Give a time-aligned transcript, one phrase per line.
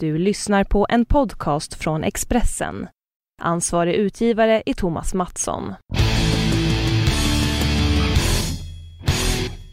[0.00, 2.88] Du lyssnar på en podcast från Expressen.
[3.42, 5.74] Ansvarig utgivare är Thomas Mattsson.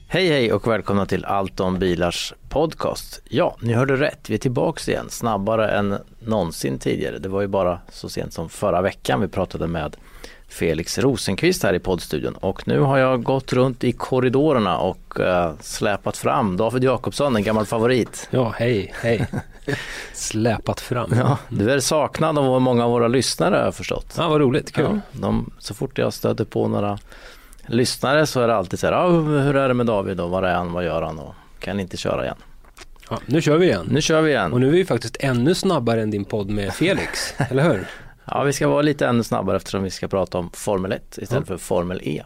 [0.08, 3.22] Hej hej och välkomna till Allt om bilars podcast.
[3.30, 4.30] Ja, ni hörde rätt.
[4.30, 7.20] Vi är tillbaks igen snabbare än någonsin tidigare.
[7.20, 9.96] Det var ju bara så sent som förra veckan vi pratade med
[10.48, 15.52] Felix Rosenqvist här i poddstudion och nu har jag gått runt i korridorerna och uh,
[15.60, 18.28] släpat fram David Jakobsson, en gammal favorit.
[18.32, 19.28] Ja, hej, hej.
[20.14, 21.14] släpat fram.
[21.16, 24.16] Ja, du är saknad av många av våra lyssnare har jag förstått.
[24.18, 24.86] Ja, vad roligt, kul.
[25.12, 27.00] Ja, de, så fort jag stöter på några
[27.68, 30.44] lyssnare så är det alltid så här, ah, hur är det med David och var
[30.44, 32.38] är han, vad gör han och kan inte köra igen.
[33.10, 33.88] Ja, nu kör vi igen.
[33.92, 34.54] Nu kör vi igen.
[34.54, 37.88] Och nu är vi faktiskt ännu snabbare än din podd med Felix, eller hur?
[38.26, 41.50] Ja, vi ska vara lite ännu snabbare eftersom vi ska prata om Formel 1 istället
[41.50, 41.58] ja.
[41.58, 42.24] för Formel E.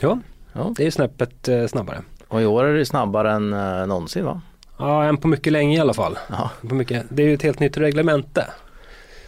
[0.00, 0.18] Ja,
[0.52, 0.72] ja.
[0.76, 2.02] det är snäppet eh, snabbare.
[2.28, 4.40] Och i år är det snabbare än eh, någonsin va?
[4.76, 6.18] Ja, än på mycket länge i alla fall.
[6.28, 6.50] Ja.
[6.68, 7.06] På mycket.
[7.08, 8.46] Det är ju ett helt nytt reglemente.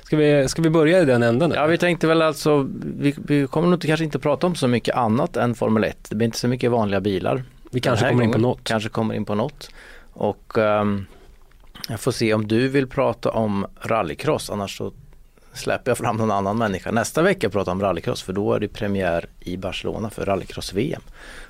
[0.02, 1.52] Ska vi, ska vi börja i den änden?
[1.54, 4.96] Ja, vi tänkte väl alltså, vi, vi kommer nog kanske inte prata om så mycket
[4.96, 5.98] annat än Formel 1.
[6.08, 7.42] Det blir inte så mycket vanliga bilar.
[7.70, 8.60] Vi kanske kommer in på något.
[8.64, 9.70] Kanske kommer in på något.
[10.12, 11.06] Och um,
[11.88, 14.92] jag får se om du vill prata om rallycross, annars så
[15.52, 16.90] släpper jag fram någon annan människa.
[16.90, 21.02] Nästa vecka pratar om rallycross för då är det premiär i Barcelona för rallycross-VM.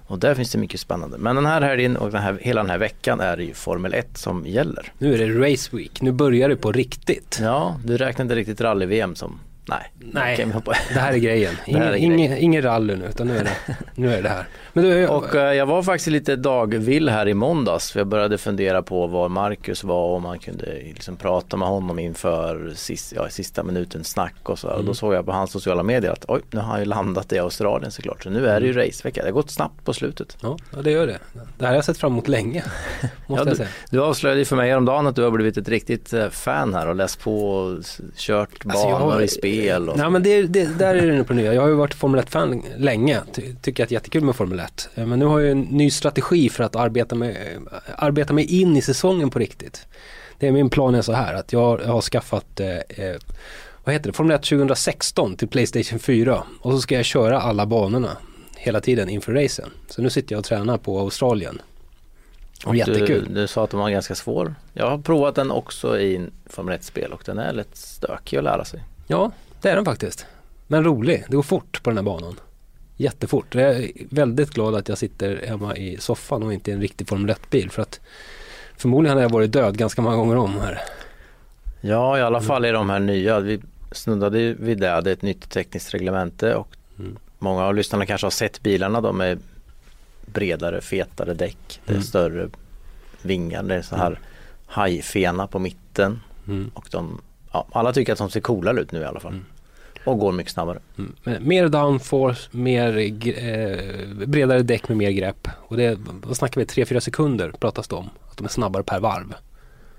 [0.07, 1.19] Och där finns det mycket spännande.
[1.19, 3.95] Men den här helgen och den här, hela den här veckan är det ju Formel
[3.95, 4.93] 1 som gäller.
[4.98, 7.39] Nu är det Race Week, nu börjar det på riktigt.
[7.43, 10.47] Ja, du räknar inte riktigt rally-VM som Nej, Nej
[10.95, 11.55] det här är grejen.
[11.67, 14.45] Ingen, är ingen, ingen rally nu utan nu är det, nu är det här.
[14.73, 18.39] Men du, och uh, jag var faktiskt lite dagvill här i måndags för jag började
[18.39, 23.12] fundera på var Marcus var och om man kunde liksom prata med honom inför sist,
[23.17, 24.67] ja, sista minuten snack och så.
[24.67, 24.78] Mm.
[24.78, 24.95] Och då mm.
[24.95, 27.91] såg jag på hans sociala medier att oj, nu har han ju landat i Australien
[27.91, 28.23] såklart.
[28.23, 28.86] Så nu är det ju mm.
[28.86, 29.20] racevecka.
[29.23, 30.36] Det har gått snabbt på slutet.
[30.42, 31.19] Ja, det gör det.
[31.33, 32.64] Det här har jag sett fram emot länge.
[33.27, 33.69] Måste ja, jag säga.
[33.91, 36.89] Du, du avslöjade för mig häromdagen att du har blivit ett riktigt eh, fan här
[36.89, 37.83] och läst på och
[38.17, 39.20] kört banor alltså har...
[39.20, 39.89] i spel spel.
[39.89, 39.99] Och...
[39.99, 41.55] Nej, men det, det, där är det på nya.
[41.55, 43.21] Jag har ju varit Formel 1-fan länge.
[43.33, 44.89] Ty, tycker att det är jättekul med Formel 1.
[44.95, 47.58] Eh, men nu har jag en ny strategi för att arbeta mig,
[47.97, 49.86] arbeta mig in i säsongen på riktigt.
[50.39, 53.17] Det är min plan är så här att jag, jag har skaffat eh, eh
[53.85, 57.67] vad heter det, Formel 1 2016 till Playstation 4 och så ska jag köra alla
[57.67, 58.17] banorna
[58.57, 59.70] hela tiden inför racen.
[59.89, 61.61] Så nu sitter jag och tränar på Australien.
[62.64, 63.25] Och jättekul.
[63.29, 64.55] Du, du sa att den var ganska svår.
[64.73, 68.64] Jag har provat den också i Formel 1-spel och den är lite stökig att lära
[68.64, 68.85] sig.
[69.07, 69.30] Ja,
[69.62, 70.27] det är den faktiskt.
[70.67, 71.24] Men rolig.
[71.28, 72.40] Det går fort på den här banan.
[72.96, 73.55] Jättefort.
[73.55, 77.08] Jag är väldigt glad att jag sitter hemma i soffan och inte i en riktig
[77.08, 77.70] Formel 1-bil.
[77.70, 78.00] För att
[78.77, 80.83] förmodligen har jag varit död ganska många gånger om här.
[81.80, 83.40] Ja, i alla fall är de här nya.
[83.40, 83.61] Vi
[83.92, 85.00] snuddade vid det.
[85.00, 86.68] Det är ett nytt tekniskt reglemente och
[86.98, 87.17] mm.
[87.38, 89.00] många av lyssnarna kanske har sett bilarna.
[89.00, 89.38] De är
[90.27, 91.80] bredare, fetare däck.
[91.84, 92.02] Det är mm.
[92.02, 92.48] större
[93.23, 93.62] vingar.
[93.62, 94.18] Det är så här mm.
[94.67, 96.20] hajfena på mitten.
[96.46, 96.70] Mm.
[96.74, 97.20] Och de
[97.56, 99.33] ja, alla tycker att de ser coolare ut nu i alla fall.
[99.33, 99.44] Mm.
[100.05, 100.78] Och går mycket snabbare.
[100.98, 101.48] Mm.
[101.48, 105.48] Mer downforce, mer eh, bredare däck med mer grepp.
[105.68, 108.11] Och det, vad snackar vi, 3-4 sekunder pratas det om.
[108.30, 109.34] Att de är snabbare per varv.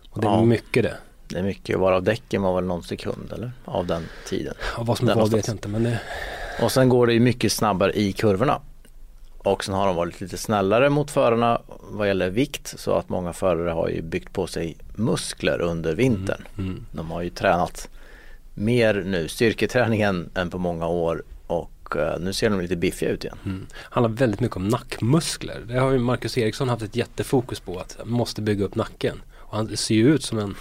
[0.09, 0.45] Och det är ja.
[0.45, 0.93] mycket det.
[1.27, 3.51] Det är mycket, varav däcken var väl någon sekund eller?
[3.65, 4.53] Av den tiden.
[4.77, 5.99] Ja, vad som var vet jag inte men det...
[6.61, 8.61] Och sen går det ju mycket snabbare i kurvorna.
[9.47, 13.33] Och sen har de varit lite snällare mot förarna vad gäller vikt så att många
[13.33, 16.41] förare har ju byggt på sig muskler under vintern.
[16.57, 16.85] Mm, mm.
[16.91, 17.89] De har ju tränat
[18.53, 23.23] mer nu, styrketräningen än på många år och uh, nu ser de lite biffiga ut
[23.23, 23.37] igen.
[23.45, 23.67] Mm.
[23.73, 25.61] handlar väldigt mycket om nackmuskler.
[25.67, 29.21] Det har ju Marcus Eriksson haft ett jättefokus på att måste bygga upp nacken.
[29.35, 30.55] Och han ser ju ut som en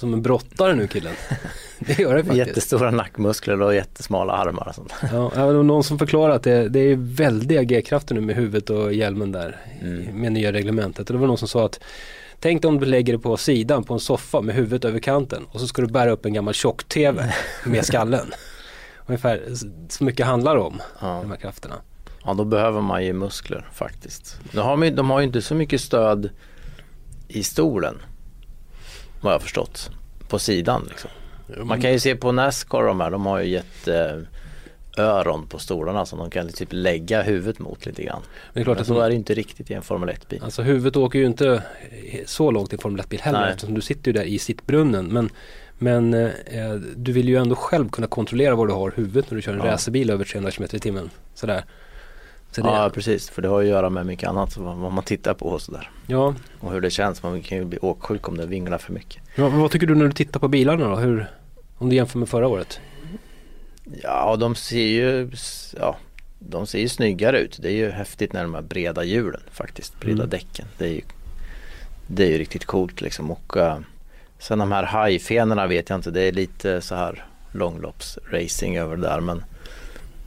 [0.00, 1.12] som en brottare nu killen.
[1.78, 2.46] Det gör det faktiskt.
[2.46, 4.94] Jättestora nackmuskler och jättesmala armar och sånt.
[5.12, 8.70] Ja, det var någon som förklarade att det, det är väldiga G-krafter nu med huvudet
[8.70, 10.20] och hjälmen där mm.
[10.20, 11.10] med nya reglementet.
[11.10, 11.80] Och det var någon som sa att
[12.40, 15.46] Tänk dig om du lägger det på sidan på en soffa med huvudet över kanten
[15.52, 17.32] och så ska du bära upp en gammal tjock-tv
[17.64, 18.32] med skallen.
[19.06, 19.42] Ungefär
[19.88, 21.18] så mycket handlar det om, ja.
[21.22, 21.74] de här krafterna.
[22.24, 24.40] Ja, då behöver man ju muskler faktiskt.
[24.52, 26.30] De har, de har ju inte så mycket stöd
[27.28, 27.98] i stolen
[29.20, 29.90] vad jag förstått.
[30.28, 31.10] På sidan liksom.
[31.62, 34.16] Man kan ju se på Nascar de här, de har ju gett eh,
[34.96, 38.22] öron på stolarna som de kan typ lägga huvudet mot lite grann.
[38.52, 40.40] Men, klart Men så är det inte riktigt i en Formel 1-bil.
[40.44, 41.62] Alltså huvudet åker ju inte
[42.26, 43.50] så lågt i en Formel 1-bil heller Nej.
[43.50, 45.06] eftersom du sitter ju där i sittbrunnen.
[45.06, 45.30] Men,
[45.78, 49.42] men eh, du vill ju ändå själv kunna kontrollera var du har huvudet när du
[49.42, 49.72] kör en ja.
[49.72, 51.10] racerbil över 300 km i timmen.
[51.34, 51.64] Sådär.
[52.50, 55.46] Så ja precis, för det har att göra med mycket annat vad man tittar på
[55.46, 55.90] och sådär.
[56.06, 56.34] Ja.
[56.60, 59.22] Och hur det känns, man kan ju bli åksjuk om det vinglar för mycket.
[59.34, 60.96] Ja, vad tycker du när du tittar på bilarna då?
[60.96, 61.30] Hur,
[61.78, 62.80] om du jämför med förra året?
[64.02, 65.30] Ja, de ser ju,
[65.78, 65.96] ja,
[66.38, 67.58] de ser ju snyggare ut.
[67.62, 70.30] Det är ju häftigt när de här breda hjulen faktiskt, breda mm.
[70.30, 70.66] däcken.
[70.78, 71.02] Det är ju,
[72.06, 73.78] det är ju riktigt coolt liksom och uh,
[74.40, 79.02] Sen de här hajfenorna vet jag inte, det är lite så här långloppsracing över det
[79.02, 79.44] där men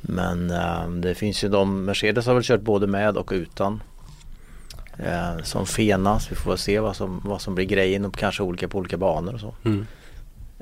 [0.05, 3.83] men äh, det finns ju de, Mercedes har väl kört både med och utan
[4.97, 8.15] äh, som fena så vi får väl se vad som, vad som blir grejen och
[8.15, 9.55] kanske olika på olika banor och så.
[9.65, 9.85] Mm.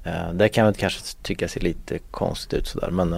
[0.03, 3.09] Äh, det kan väl kanske tycka ser lite konstigt ut sådär men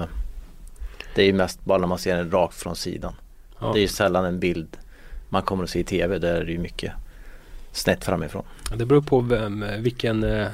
[1.15, 3.13] det är ju mest bara när man ser den rakt från sidan.
[3.59, 3.71] Ja.
[3.73, 4.77] Det är ju sällan en bild
[5.29, 6.91] man kommer att se i tv, där är det ju mycket
[7.71, 8.43] snett framifrån.
[8.75, 10.47] Det beror på vem, vilken eh,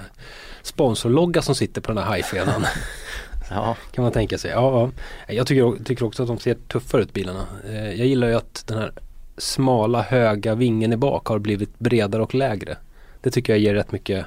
[0.62, 2.66] sponsorlogga som sitter på den här hajfenan.
[3.50, 3.78] ja.
[3.92, 4.52] Kan man tänka sig.
[4.52, 4.92] Ja,
[5.28, 5.34] ja.
[5.34, 7.48] Jag tycker, tycker också att de ser tuffare ut bilarna.
[7.66, 8.92] Eh, jag gillar ju att den här
[9.38, 12.78] smala höga vingen i bak har blivit bredare och lägre.
[13.22, 14.26] Det tycker jag ger rätt mycket,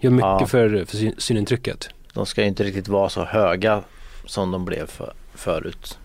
[0.00, 0.46] gör mycket ja.
[0.46, 1.88] för, för synintrycket.
[2.12, 3.82] De ska ju inte riktigt vara så höga
[4.26, 5.98] som de blev för, förut.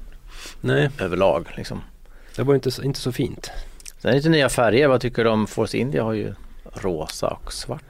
[0.61, 0.89] Nej.
[0.99, 1.81] Överlag liksom.
[2.35, 3.51] Det var inte, inte så fint.
[3.99, 4.87] Sen lite nya färger.
[4.87, 6.33] Vad tycker du om Force India har ju
[6.73, 7.83] rosa och svart.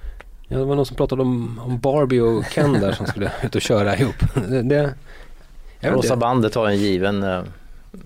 [0.53, 3.55] Ja, det var någon som pratade om, om Barbie och Ken där som skulle ut
[3.55, 4.15] och köra ihop.
[4.50, 4.94] Det, det,
[5.81, 7.41] rosa bandet har en given eh,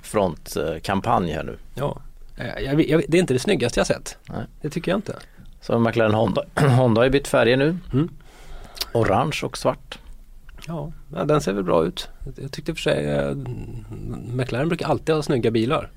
[0.01, 1.57] frontkampanj här nu.
[1.75, 2.01] Ja,
[2.37, 4.17] jag, jag, det är inte det snyggaste jag sett.
[4.29, 4.45] Nej.
[4.61, 5.15] Det tycker jag inte.
[5.61, 7.77] Så McLaren Honda, Honda har ju bytt färger nu.
[7.93, 8.09] Mm.
[8.93, 9.99] Orange och svart.
[10.67, 10.91] Ja,
[11.25, 12.09] den ser väl bra ut.
[12.35, 13.35] Jag tyckte för sig eh,
[14.33, 15.91] McLaren brukar alltid ha snygga bilar.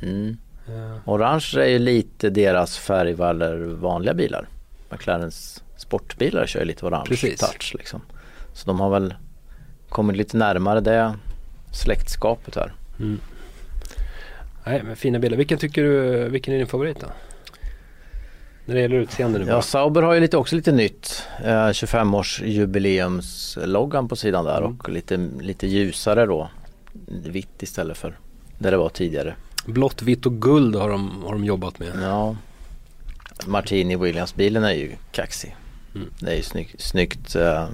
[0.00, 0.36] Mm.
[0.66, 1.12] Ja.
[1.12, 4.48] Orange är ju lite deras färg vad vanliga bilar.
[4.90, 5.62] McLarens
[5.92, 7.40] sportbilar kör ju lite orange Precis.
[7.40, 8.00] touch liksom.
[8.52, 9.14] Så de har väl
[9.88, 11.14] kommit lite närmare det
[11.72, 12.72] släktskapet här.
[13.00, 13.20] Mm.
[14.66, 15.36] Nej men fina bilar.
[15.36, 17.06] Vilken tycker du, vilken är din favorit då?
[18.64, 21.22] När det gäller utseende nu Ja Sauber har ju lite, också lite nytt.
[21.44, 24.78] Eh, 25-års jubileumsloggan på sidan där mm.
[24.78, 26.50] och lite, lite ljusare då.
[27.06, 28.18] Vitt istället för
[28.58, 29.34] där det var tidigare.
[29.66, 31.88] Blått, vitt och guld har de, har de jobbat med.
[32.02, 32.36] Ja.
[33.46, 35.56] Martini Williams-bilen är ju kaxig.
[35.94, 36.10] Mm.
[36.20, 37.68] Det är ju snygg, snyggt eh,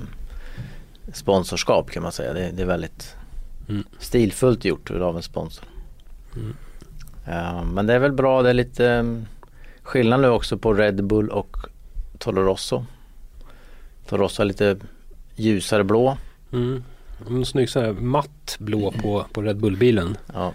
[1.13, 2.33] sponsorskap kan man säga.
[2.33, 3.17] Det, det är väldigt
[3.69, 3.85] mm.
[3.99, 5.65] stilfullt gjort av en sponsor.
[6.37, 6.57] Mm.
[7.25, 8.43] Ja, men det är väl bra.
[8.43, 9.27] Det är lite um,
[9.83, 11.57] skillnad nu också på Red Bull och.
[12.19, 12.43] Toro
[14.11, 14.77] Rosso är lite
[15.37, 16.19] ljusare blå.
[16.53, 16.85] Mm.
[17.29, 20.17] En snygg så här matt blå på, på Red Bull-bilen.
[20.35, 20.53] Ja.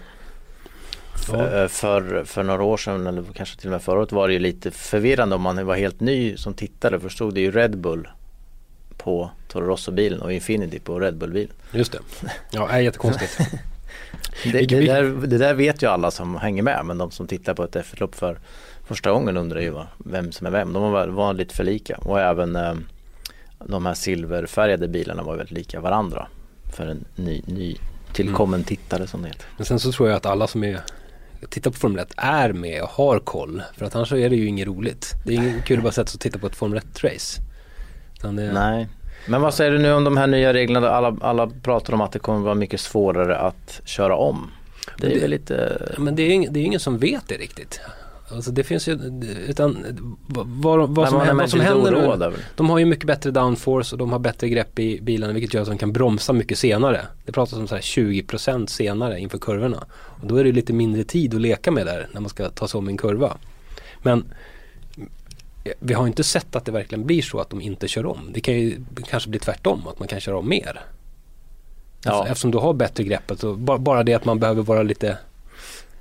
[1.25, 4.27] För, eh, för, för, några år sedan eller kanske till och med förra året var
[4.27, 6.99] det ju lite förvirrande om man var helt ny som tittare.
[6.99, 8.07] Förstod det ju Red Bull
[8.97, 11.53] på Toro Rosso-bilen och Infinity på Red Bull-bilen.
[11.71, 11.99] Just det.
[12.51, 13.37] Ja, det är jättekonstigt.
[14.43, 17.53] det, det, där, det där vet ju alla som hänger med men de som tittar
[17.53, 18.39] på ett F1-lopp för
[18.87, 20.73] första gången undrar ju vem som är vem.
[20.73, 22.73] De var, var lite för lika och även eh,
[23.59, 26.27] de här silverfärgade bilarna var väldigt lika varandra
[26.75, 27.77] för en ny, ny
[28.13, 28.65] tillkommen mm.
[28.65, 29.45] tittare som det heter.
[29.57, 30.81] Men sen så tror jag att alla som är
[31.49, 33.63] tittar på Formel 1 är med och har koll.
[33.77, 35.13] För att annars är det ju inget roligt.
[35.25, 37.41] Det är inget kul att bara sätta sig och titta på ett Formel 1-race.
[38.53, 38.87] Nej.
[39.27, 40.89] Men vad säger du nu om de här nya reglerna?
[40.89, 44.51] Alla, alla pratar om att det kommer vara mycket svårare att köra om.
[44.97, 45.81] Det är det, väl lite...
[45.97, 47.81] Men det är, det är ingen som vet det riktigt.
[48.35, 48.99] Alltså det finns ju,
[49.47, 49.85] utan
[50.27, 51.91] vad, vad som, vad som händer
[52.29, 55.53] nu, de har ju mycket bättre downforce och de har bättre grepp i bilarna vilket
[55.53, 57.01] gör att de kan bromsa mycket senare.
[57.25, 59.83] Det pratas om så här 20% senare inför kurvorna.
[59.93, 62.67] Och då är det lite mindre tid att leka med där när man ska ta
[62.67, 63.37] sig om en kurva.
[64.01, 64.25] Men
[65.79, 68.29] vi har inte sett att det verkligen blir så att de inte kör om.
[68.33, 70.81] Det kan ju kanske bli tvärtom, att man kan köra om mer.
[72.03, 72.11] Ja.
[72.11, 75.17] Alltså, eftersom du har bättre greppet och bara det att man behöver vara lite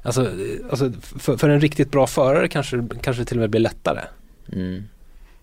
[0.03, 0.31] Alltså,
[0.71, 4.01] alltså för, för, en riktigt bra förare kanske, kanske det till och med blir lättare.
[4.53, 4.85] Mm.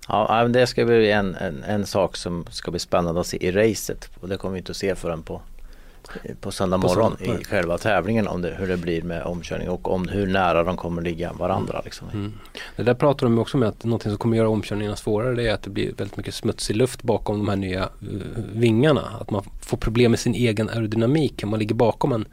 [0.07, 3.51] Ja, det ska bli en, en, en, sak som ska bli spännande att se i
[3.51, 4.09] racet.
[4.19, 5.41] Och det kommer vi inte att se förrän på,
[6.41, 9.91] på söndag morgon på i själva tävlingen om det, hur det blir med omkörning och
[9.91, 11.73] om hur nära de kommer ligga varandra.
[11.73, 11.85] Mm.
[11.85, 12.09] Liksom.
[12.13, 12.33] Mm.
[12.75, 15.53] Det där pratar de också om att något som kommer göra omkörningarna svårare det är
[15.53, 18.21] att det blir väldigt mycket smutsig luft bakom de här nya uh,
[18.53, 19.03] vingarna.
[19.21, 22.25] Att man får problem med sin egen aerodynamik om man ligger bakom en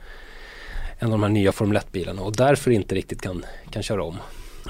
[0.99, 4.19] en av de här nya Formel 1-bilarna och därför inte riktigt kan, kan köra om.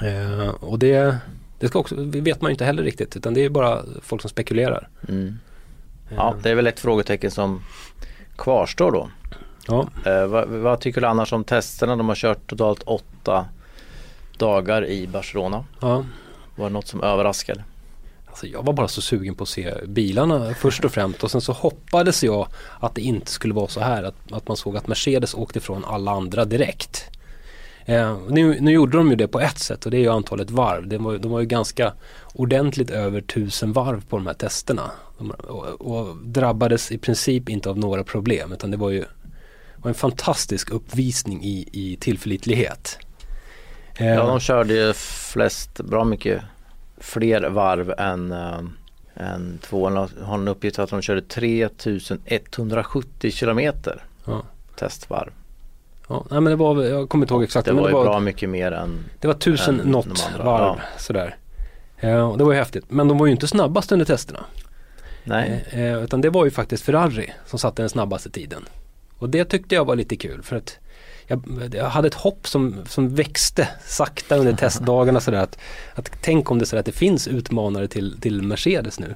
[0.03, 1.17] Eh, och det,
[1.59, 4.29] det ska också, vet man ju inte heller riktigt utan det är bara folk som
[4.29, 4.89] spekulerar.
[5.09, 5.39] Mm.
[6.15, 7.61] Ja, det är väl ett frågetecken som
[8.35, 9.09] kvarstår då.
[9.67, 9.87] Ja.
[10.05, 11.95] Eh, vad, vad, tycker du annars om testerna?
[11.95, 13.45] De har kört totalt åtta
[14.37, 15.65] dagar i Barcelona.
[15.81, 16.05] Ja.
[16.55, 17.63] Var det något som överraskade?
[18.37, 21.41] Alltså jag var bara så sugen på att se bilarna först och främst och sen
[21.41, 22.47] så hoppades jag
[22.79, 25.85] att det inte skulle vara så här att, att man såg att Mercedes åkte ifrån
[25.85, 27.03] alla andra direkt.
[27.85, 30.51] Eh, nu, nu, gjorde de ju det på ett sätt och det är ju antalet
[30.51, 30.87] varv.
[30.87, 31.93] De var, de var ju ganska
[32.33, 34.91] ordentligt över tusen varv på de här testerna.
[35.17, 39.05] De, och, och, drabbades i princip inte av några problem utan det var ju
[39.77, 42.97] var en fantastisk uppvisning i, i tillförlitlighet.
[43.95, 46.41] Eh, ja, de körde ju flest, bra mycket
[46.97, 48.59] fler varv än uh,
[49.13, 54.41] En tvåan har en uppgift att de körde 3170 kilometer Ja.
[54.75, 55.31] testvarv.
[56.09, 57.65] Ja, nej, men det var, jag kommer inte ihåg exakt.
[57.65, 60.07] Det men var det ju var, bra mycket mer än det var tusen än något
[60.37, 60.77] varv ja.
[60.97, 61.35] sådär.
[61.99, 62.85] Eh, och det var ju häftigt.
[62.87, 64.39] Men de var ju inte snabbast under testerna.
[65.23, 68.65] Nej, Eh, eh, utan det var ju faktiskt Ferrari som satte den snabbaste tiden.
[69.17, 70.77] Och det tyckte jag var lite kul för att
[71.27, 71.43] jag,
[71.73, 75.57] jag hade ett hopp som, som växte sakta under testdagarna sådär att,
[75.95, 79.15] att tänk om det sådär att det finns utmanare till, till Mercedes nu.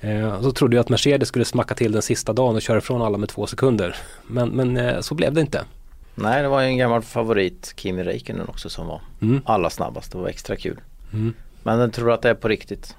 [0.00, 3.02] Eh, så trodde jag att Mercedes skulle smacka till den sista dagen och köra ifrån
[3.02, 3.96] alla med två sekunder.
[4.26, 5.64] Men, men eh, så blev det inte.
[6.14, 9.40] nej det var en gammal favorit Kimi Räikkönen också som var Mm.
[9.44, 10.12] allra snabbast.
[10.12, 10.80] Det var extra kul.
[11.12, 11.34] Mm.
[11.62, 12.96] Men jag tror att det är på riktigt.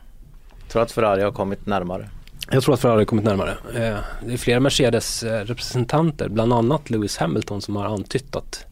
[0.59, 2.09] Jag tror att Ferrari har kommit närmare.
[2.51, 3.51] Jag tror att Ferrari har kommit närmare.
[3.51, 8.65] Eh, det är flera Mercedes-representanter, bland annat Lewis Hamilton som har antytt att,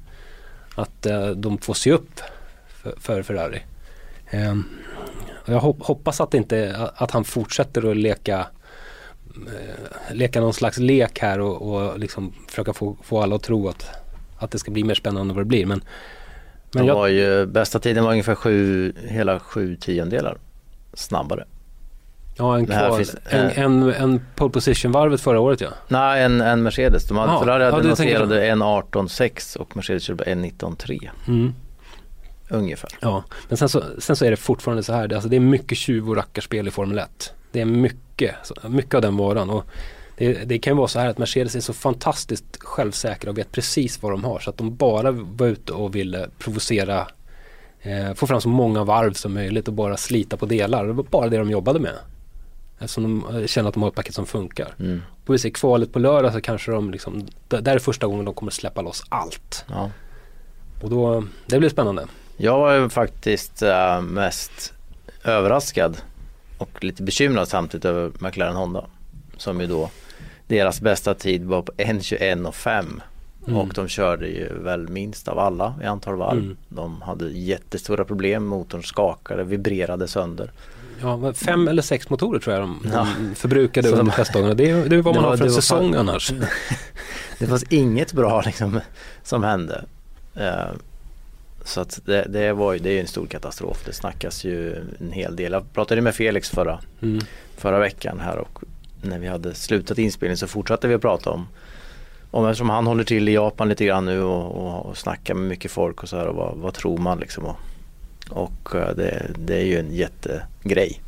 [0.76, 2.20] att eh, de får se upp
[2.68, 3.62] för, för Ferrari.
[4.30, 4.56] Eh,
[5.46, 8.48] jag hop- hoppas att, inte, att han fortsätter att leka
[10.12, 13.90] leka någon slags lek här och, och liksom försöka få, få alla att tro att,
[14.38, 15.66] att det ska bli mer spännande än vad det blir.
[15.66, 15.82] Men,
[16.74, 20.38] men jag, var ju, bästa tiden var ungefär sju, hela sju tiondelar
[20.94, 21.46] snabbare.
[22.38, 25.70] Ja, en, kval, finns- en, en, en pole position-varvet förra året ja.
[25.88, 27.08] Nej, en, en Mercedes.
[27.08, 27.90] De hade, Ja, Ferrari ja, hade jag.
[28.00, 31.54] noterade en 18,6 och Mercedes körde en 19,3 Mm.
[32.50, 32.90] ungefär.
[33.02, 35.08] Ja, men sen så, sen så är det fortfarande så här.
[35.08, 37.34] Det, alltså det är mycket tjuv och rackarspel i Formel 1.
[37.52, 38.36] Det är mycket,
[38.68, 39.50] mycket av den varan.
[39.50, 39.66] Och
[40.18, 43.52] det, det kan ju vara så här att Mercedes är så fantastiskt självsäkra och vet
[43.52, 44.40] precis vad de har.
[44.40, 47.08] Så att de bara var ute och ville provocera,
[47.82, 50.88] eh, få fram så många varv som möjligt och bara slita på delar.
[50.88, 51.94] Det var bara det de jobbade med.
[52.80, 54.74] Eftersom de eh, känner att de har ett paket som funkar.
[54.80, 55.02] Mm.
[55.26, 58.52] Får vi kvalet på lördag så kanske de liksom, där är första gången de kommer
[58.52, 59.66] släppa loss allt.
[59.70, 59.92] Ja.
[60.82, 62.06] Och då, det blir spännande.
[62.38, 64.74] Jag var faktiskt äh, mest
[65.24, 65.98] överraskad
[66.58, 68.86] och lite bekymrad samtidigt över McLaren Honda.
[69.38, 69.90] Som ju då,
[70.48, 73.02] deras bästa tid var på 1.21.5
[73.48, 73.60] Mm.
[73.60, 76.38] och de körde ju väl minst av alla i antal varv.
[76.38, 76.58] Mm.
[76.70, 80.52] De hade jättestora problem, motorn skakade, vibrerade sönder.
[81.02, 83.08] Ja, fem eller sex motorer tror jag de, Ja.
[83.30, 84.54] de förbrukade under testdagarna.
[84.54, 86.32] Det, det är vad Det man var- har för en det säsong fan- annars.
[87.40, 88.80] Det fanns inget bra liksom
[89.24, 89.86] som hände.
[90.36, 90.66] Eh,
[91.64, 93.84] så att det, det, var, ju- det är ju en stor katastrof.
[93.86, 95.52] Det snackas ju en hel del.
[95.52, 97.20] Jag pratade med Felix förra, Mm.
[97.58, 98.60] förra veckan här och
[99.02, 101.48] när vi hade slutat inspelningen så fortsatte vi att prata om
[102.32, 105.50] om eftersom han håller till i Japan lite grann nu och, och, och snackar med
[105.50, 107.56] mycket folk och så här och vad, vad tror man liksom och,
[108.30, 111.02] och eh, det, det är ju en jättegrej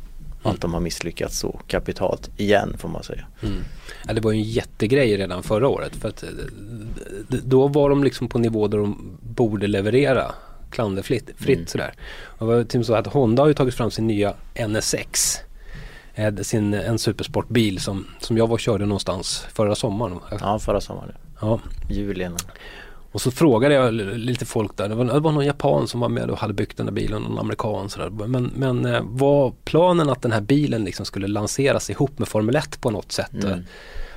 [0.44, 0.54] Mm.
[0.54, 3.24] att de har misslyckats så kapitalt igen får man säga.
[3.42, 3.62] Mm.
[4.06, 5.96] Ja, det var ju en jättegrej redan förra året.
[5.96, 6.28] För att, eh,
[7.28, 10.32] då var de liksom på nivå där de borde leverera
[10.70, 11.66] klanderfritt fritt Mm.
[11.66, 11.92] sådär.
[12.22, 14.34] Och det var till med så att Honda har ju tagit fram sin nya
[14.68, 15.38] NSX.
[16.14, 20.18] eh, Sin, en supersportbil som, som jag var och körde någonstans förra sommaren.
[20.40, 21.60] Ja förra sommaren, Ja.
[21.90, 22.36] julen.
[23.12, 24.88] Och så frågade jag lite folk där.
[24.88, 27.22] Det var, det var någon japan som var med och hade byggt den där bilen.
[27.22, 28.10] Någon amerikan sådär.
[28.10, 32.56] Men, men eh, var planen att den här bilen liksom skulle lanseras ihop med Formel
[32.56, 33.32] 1 på något sätt?
[33.32, 33.50] Mm.
[33.50, 33.58] Eh,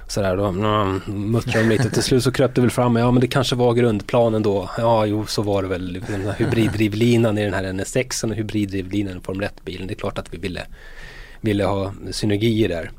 [0.07, 1.89] Sådär då mm, muttrade de lite.
[1.89, 2.95] Till slut så kröp det väl fram.
[2.95, 4.69] Ja men det kanske var grundplanen då.
[4.77, 5.93] Ja jo så var det väl.
[6.07, 9.87] Den här hybriddrivlinan i den här NSX och hybriddrivlinan i Formel 1-bilen.
[9.87, 10.61] Det är klart att vi ville,
[11.41, 12.91] ville ha synergier där.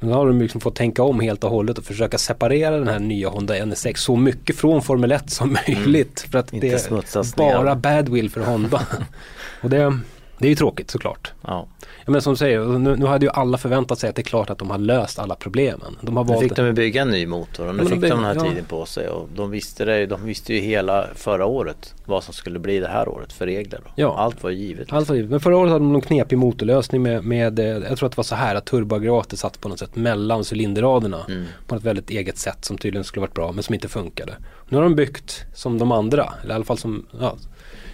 [0.00, 2.88] Men då har de liksom fått tänka om helt och hållet och försöka separera den
[2.88, 6.26] här nya Honda NSX så mycket från Formel 1 som möjligt.
[6.30, 6.64] För att Mm.
[6.64, 8.86] Inte det är bara badwill för Honda.
[9.62, 9.98] och det,
[10.38, 11.32] det är ju tråkigt såklart.
[11.42, 11.66] Ja.
[12.04, 14.24] Ja, men som du säger, nu, nu hade ju alla förväntat sig att det är
[14.24, 15.96] klart att de har löst alla problemen.
[16.00, 18.00] De har Nu valt fick de ju bygga en ny motor och nu Ja, men
[18.00, 18.50] fick de de den här ja.
[18.50, 22.34] tiden på sig och de visste, det, de visste ju hela förra året vad som
[22.34, 23.80] skulle bli det här året för regler.
[23.84, 23.90] Då.
[23.94, 24.16] Ja.
[24.18, 24.92] Allt var givet.
[24.92, 25.30] Allt var givet.
[25.30, 28.16] Men förra året hade de någon knepig motorlösning med, med eh, jag tror att det
[28.16, 31.20] var så här att turboaggregatet satt på något sätt mellan cylinderraderna.
[31.28, 31.44] Mm.
[31.66, 34.34] På ett väldigt eget sätt som tydligen skulle varit bra men som inte funkade.
[34.68, 37.36] Nu har de byggt som de andra, eller i alla fall som, ja,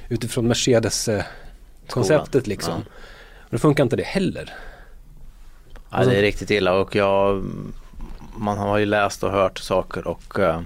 [0.09, 0.49] utifrån
[1.87, 2.73] Mercedes-konceptet liksom.
[2.75, 2.93] Ja.
[3.41, 4.53] Men det funkar inte det heller.
[5.91, 7.45] Ja, det är riktigt illa och jag,
[8.37, 10.61] man har ju läst och hört saker och eh,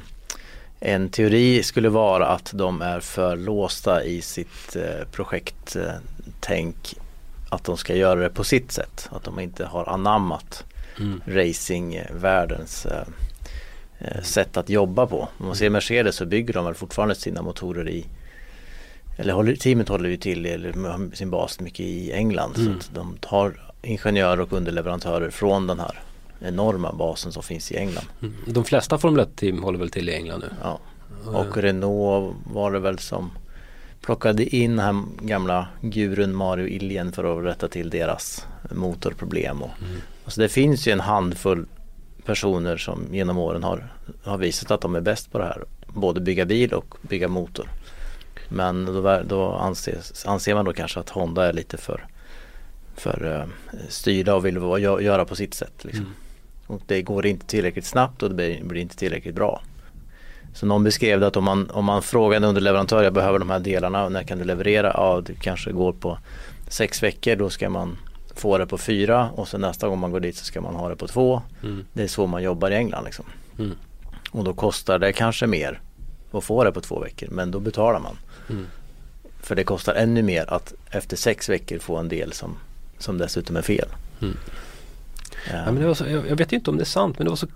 [0.80, 6.94] en teori skulle vara att de är för låsta i sitt eh, projekttänk
[7.50, 9.08] att de ska göra det på sitt sätt.
[9.12, 10.64] Att de inte har anammat
[11.00, 11.20] Mm.
[11.26, 13.02] racingvärldens eh,
[13.98, 15.28] eh, sätt att jobba på.
[15.38, 18.06] Om man ser Mercedes så bygger de väl fortfarande sina motorer i
[19.20, 22.56] eller håller, teamet håller ju till eller sin bas mycket i England.
[22.58, 22.80] Mm.
[22.80, 26.00] Så de tar ingenjörer och underleverantörer från den här
[26.40, 28.06] enorma basen som finns i England.
[28.22, 28.34] Mm.
[28.46, 30.50] De flesta Formel 1-team håller väl till i England nu.
[30.62, 30.78] Ja.
[31.26, 33.30] Och Renault var det väl som
[34.00, 39.62] plockade in den här gamla gurun Mario Iljen för att rätta till deras motorproblem.
[39.62, 40.00] Och, Mm.
[40.24, 41.66] alltså det finns ju en handfull
[42.24, 43.92] personer som genom åren har,
[44.24, 45.64] har visat att de är bäst på det här.
[45.86, 47.70] Både bygga bil och bygga motor.
[48.48, 52.06] Men då, då anses, anser man då kanske att Honda är lite för,
[52.96, 53.44] för uh,
[53.88, 54.56] styrda och vill
[55.00, 55.84] göra på sitt sätt.
[55.84, 56.04] Liksom.
[56.04, 56.14] Mm.
[56.66, 59.62] Och det går inte tillräckligt snabbt och det blir, blir inte tillräckligt bra.
[60.54, 63.50] Så någon beskrev det att om man, om man frågar en underleverantör, jag behöver de
[63.50, 64.92] här delarna, när kan du leverera?
[64.94, 66.18] Ja, det kanske går på
[66.68, 67.96] sex veckor, då ska man
[68.34, 70.88] få det på fyra och sen nästa gång man går dit så ska man ha
[70.88, 71.42] det på två.
[71.62, 71.84] Mm.
[71.92, 73.24] Det är så man jobbar i England liksom.
[73.58, 73.76] Mm.
[74.30, 75.80] Och då kostar det kanske mer
[76.32, 78.16] att få det på två veckor, men då betalar man.
[78.50, 78.66] Mm.
[79.40, 82.56] För det kostar ännu mer att efter sex veckor få en del som,
[82.98, 83.88] som dessutom är fel.
[84.20, 84.36] Mm.
[85.50, 85.56] Ja.
[85.56, 87.30] Ja, men det var så, jag, jag vet inte om det är sant men det
[87.30, 87.46] var så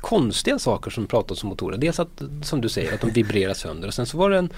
[0.00, 1.78] konstiga saker som pratades om motorer.
[1.78, 4.52] Dels att, som du säger, att de vibrerar sönder och sen så var det en,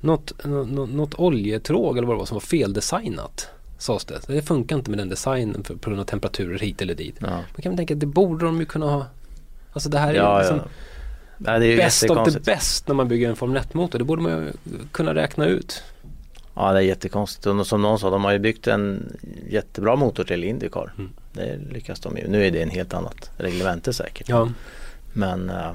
[0.00, 3.48] något, något, något oljetråg eller vad det var som var feldesignat.
[3.78, 4.20] Sades det.
[4.26, 7.16] Det funkar inte med den designen för, på grund av temperaturer hit eller dit.
[7.18, 7.26] Ja.
[7.28, 9.06] Man kan tänka att det borde de ju kunna ha.
[9.72, 10.64] Alltså det här är Ja, liksom ja.
[11.42, 12.44] Nej, det är of the jättekonstigt.
[12.46, 13.98] best när man bygger en Formel 1-motor.
[13.98, 14.52] Det borde man ju
[14.92, 15.82] kunna räkna ut.
[16.54, 17.46] Ja, det är jättekonstigt.
[17.46, 19.16] Och som någon sa, de har ju byggt en
[19.48, 20.92] jättebra motor till Indycar.
[20.98, 21.10] Mm.
[21.32, 22.28] Det lyckas de ju.
[22.28, 24.28] Nu är det en helt annat reglemente säkert.
[24.28, 24.48] Ja.
[25.12, 25.70] Men uh,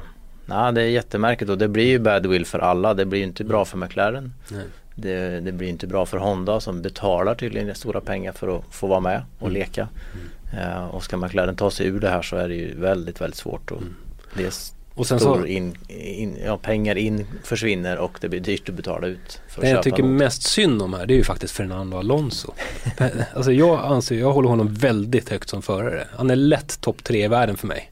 [0.45, 2.93] nej, det är jättemärkligt och det blir ju badwill för alla.
[2.93, 4.34] Det blir ju inte bra för McLaren.
[4.51, 4.63] Nej.
[4.95, 8.88] Det, det blir inte bra för Honda som betalar tydligen stora pengar för att få
[8.88, 9.53] vara med och Mm.
[9.60, 9.88] leka.
[10.57, 13.38] Eh, och ska McLaren ta sig ur det här så är det ju väldigt, väldigt
[13.38, 13.72] svårt.
[13.72, 13.95] Och Mm.
[14.38, 14.51] det är
[14.96, 19.08] Och sen så, in, in, ja, pengar in försvinner och det blir dyrt att betala
[19.08, 19.42] ut.
[19.48, 20.14] För det jag tycker motor.
[20.14, 22.54] mest synd om här det är ju faktiskt Fernando Alonso.
[23.36, 26.08] alltså jag anser, jag håller honom väldigt högt som förare.
[26.16, 27.92] Han är lätt topp tre i världen för mig.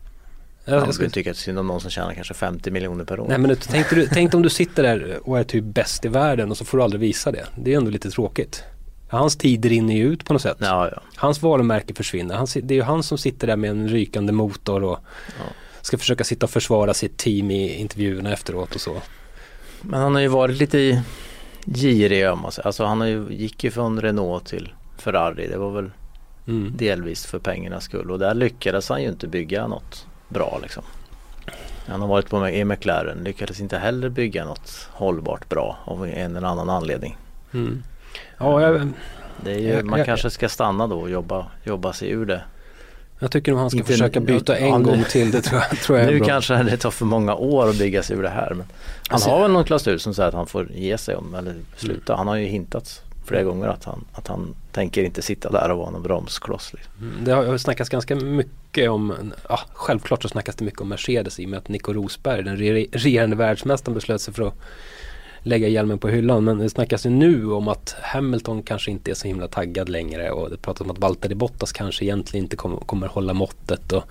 [0.66, 3.26] Jag, Jag skulle tycka att synd om någon som tjänar kanske 50 miljoner per år.
[3.30, 6.52] nej men tänk, du, tänk om du sitter där och är typ bäst i världen
[6.52, 7.46] och så får du aldrig visa det.
[7.56, 8.64] Det är ändå lite tråkigt.
[9.10, 10.58] Hans tid rinner ju ut på något sätt.
[10.60, 11.02] Ja, ja.
[11.16, 12.36] Hans varumärke försvinner.
[12.36, 15.54] Han, det är ju han som sitter där med en rykande motor och Ja.
[15.84, 19.02] Ska försöka sitta och försvara sitt team i intervjuerna efteråt och så.
[19.82, 21.02] Men han har ju varit lite i
[21.66, 22.68] girig om man säger.
[22.68, 25.48] Alltså han har ju, gick ju från Renault till Ferrari.
[25.48, 25.92] Det var väl
[26.48, 26.74] Mm.
[26.78, 30.84] delvis för pengarnas skull och där lyckades han ju inte bygga något bra liksom.
[31.88, 36.36] Han har varit på i McLaren, lyckades inte heller bygga något hållbart bra av en
[36.36, 37.18] eller annan anledning.
[37.54, 37.84] Mm.
[38.38, 38.92] Ja, jag,
[39.46, 42.42] ju, Jag- man jag- kanske ska stanna då och jobba, jobba sig ur det.
[43.20, 45.32] Jag tycker nog han ska Inte- försöka byta en ja, nu- gång till.
[45.32, 48.18] Det tror jag, tror jag Nu kanske det tar för många år att bygga sig
[48.18, 48.50] ur det här.
[48.50, 48.66] Men han
[49.10, 52.16] Alltså- har väl någon klausul som säger att han får ge sig om eller sluta.
[52.16, 55.78] Han har ju hintat flera gånger att han, att han tänker inte sitta där och
[55.78, 56.74] vara någon bromskloss.
[56.74, 56.92] Liksom.
[57.02, 61.40] Mm, Det har snackats ganska mycket om, ja, självklart så snackas det mycket om Mercedes
[61.40, 64.54] i och med att Nico Rosberg, den re- regerande världsmästaren, beslöt sig för att
[65.44, 66.44] lägga hjälmen på hyllan.
[66.44, 70.32] Men det snackas ju nu om att Hamilton kanske inte är så himla taggad längre
[70.32, 73.92] och det pratas om att Valtteri Bottas kanske egentligen inte kommer, kommer hålla måttet.
[73.92, 74.04] Och,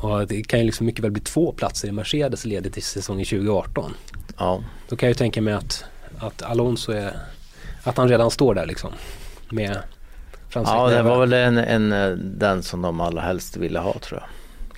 [0.00, 3.24] och det kan ju liksom mycket väl bli två platser i Mercedes ledigt till säsongen
[3.24, 3.94] 2018.
[4.38, 5.84] Ja, Då kan jag ju tänka mig att,
[6.18, 7.16] att Alonso är,
[7.82, 8.92] att han redan står där liksom.
[9.50, 9.78] Med
[10.54, 14.28] ja det var väl en, en, den som de allra helst ville ha tror jag.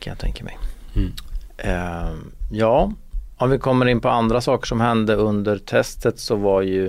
[0.00, 0.59] Kan jag tänka mig.
[0.96, 1.12] Mm.
[1.59, 2.12] Eh,
[2.52, 2.92] ja,
[3.38, 6.87] om vi kommer in på andra saker som hände under testet så var ju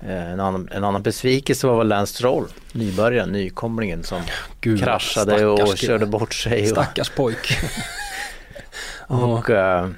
[0.00, 4.22] eh, en, annan, en annan besvikelse var väl Lance Stroll, nybörjaren, nykomlingen som
[4.60, 6.62] Gud, kraschade och körde bort sig.
[6.62, 7.58] Och, Stackars pojk.
[9.08, 9.88] Och eh,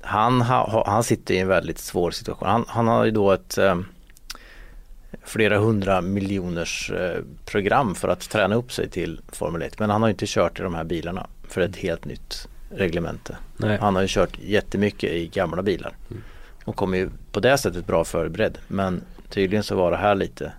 [0.00, 2.48] han, ha, han sitter i en väldigt svår situation.
[2.48, 3.80] Han, han har ju då ett eh,
[5.24, 9.78] flera hundra miljoners eh, program för att träna upp sig till Formel 1.
[9.78, 13.36] Men han har inte kört i de här bilarna för ett helt nytt reglemente.
[13.56, 13.78] Nej.
[13.80, 16.22] Han har ju kört jättemycket i gamla bilar Mm.
[16.64, 18.58] och kommer ju på det sättet bra förberedd.
[18.68, 20.52] Men tydligen så var det här lite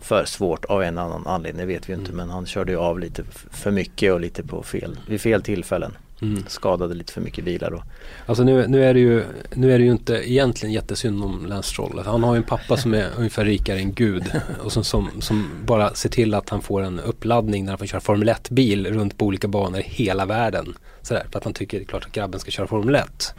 [0.00, 2.12] för svårt av en annan anledning, det vet vi ju inte.
[2.12, 2.16] Mm.
[2.26, 5.96] Men han körde ju av lite för mycket och lite på fel, vid fel tillfällen.
[6.22, 6.44] Mm.
[6.46, 7.82] Skadade lite för mycket bilar och
[8.26, 11.68] Alltså nu, nu, är det ju, nu är det ju inte egentligen jättesynd om Lance
[11.68, 11.92] Stroll.
[11.92, 14.24] Alltså Han har ju en pappa som är ungefär rikare än Gud
[14.62, 17.86] och som, som, som bara ser till att han får en uppladdning när han får
[17.86, 20.74] köra Formel 1-bil runt på olika banor i hela världen.
[21.02, 23.34] Sådär, för att han tycker det är klart att grabben ska köra Formel 1.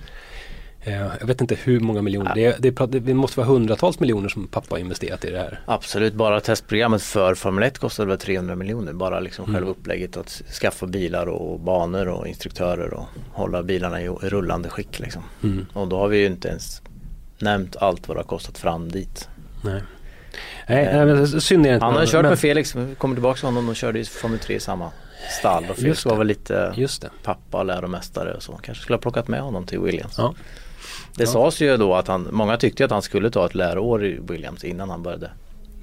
[0.84, 4.00] Eh, jag vet inte hur många miljoner, det, är- det, prat- det måste vara hundratals
[4.00, 5.60] miljoner som pappa har investerat i det här.
[5.66, 8.94] Absolut, bara testprogrammet för Formel 1 kostade väl 300 miljoner.
[8.94, 9.56] Bara liksom Mm.
[9.56, 10.30] själva upplägget att
[10.62, 15.24] skaffa bilar och banor och instruktörer och hålla bilarna i rullande skick liksom.
[15.44, 15.66] Mm.
[15.74, 16.82] Och då har vi ju inte ens
[17.40, 19.30] nämnt allt vad det har kostat fram dit.
[19.64, 19.82] Nej.
[20.68, 21.86] Nej, nej, men synd är det inte.
[21.86, 24.56] Han har kört men- med Felix, kommer tillbaka till honom, de körde ju Formel 3
[24.56, 24.92] i samma
[25.40, 26.10] stall och Felix det.
[26.10, 27.10] var väl lite det.
[27.24, 28.52] pappa, läromästare och så.
[28.64, 30.14] Kanske skulle ha plockat med honom till Williams.
[30.18, 30.34] Ja.
[31.16, 31.30] Det ja.
[31.30, 34.64] sades ju då att han, många tyckte att han skulle ta ett läroår i Williams
[34.64, 35.32] innan han började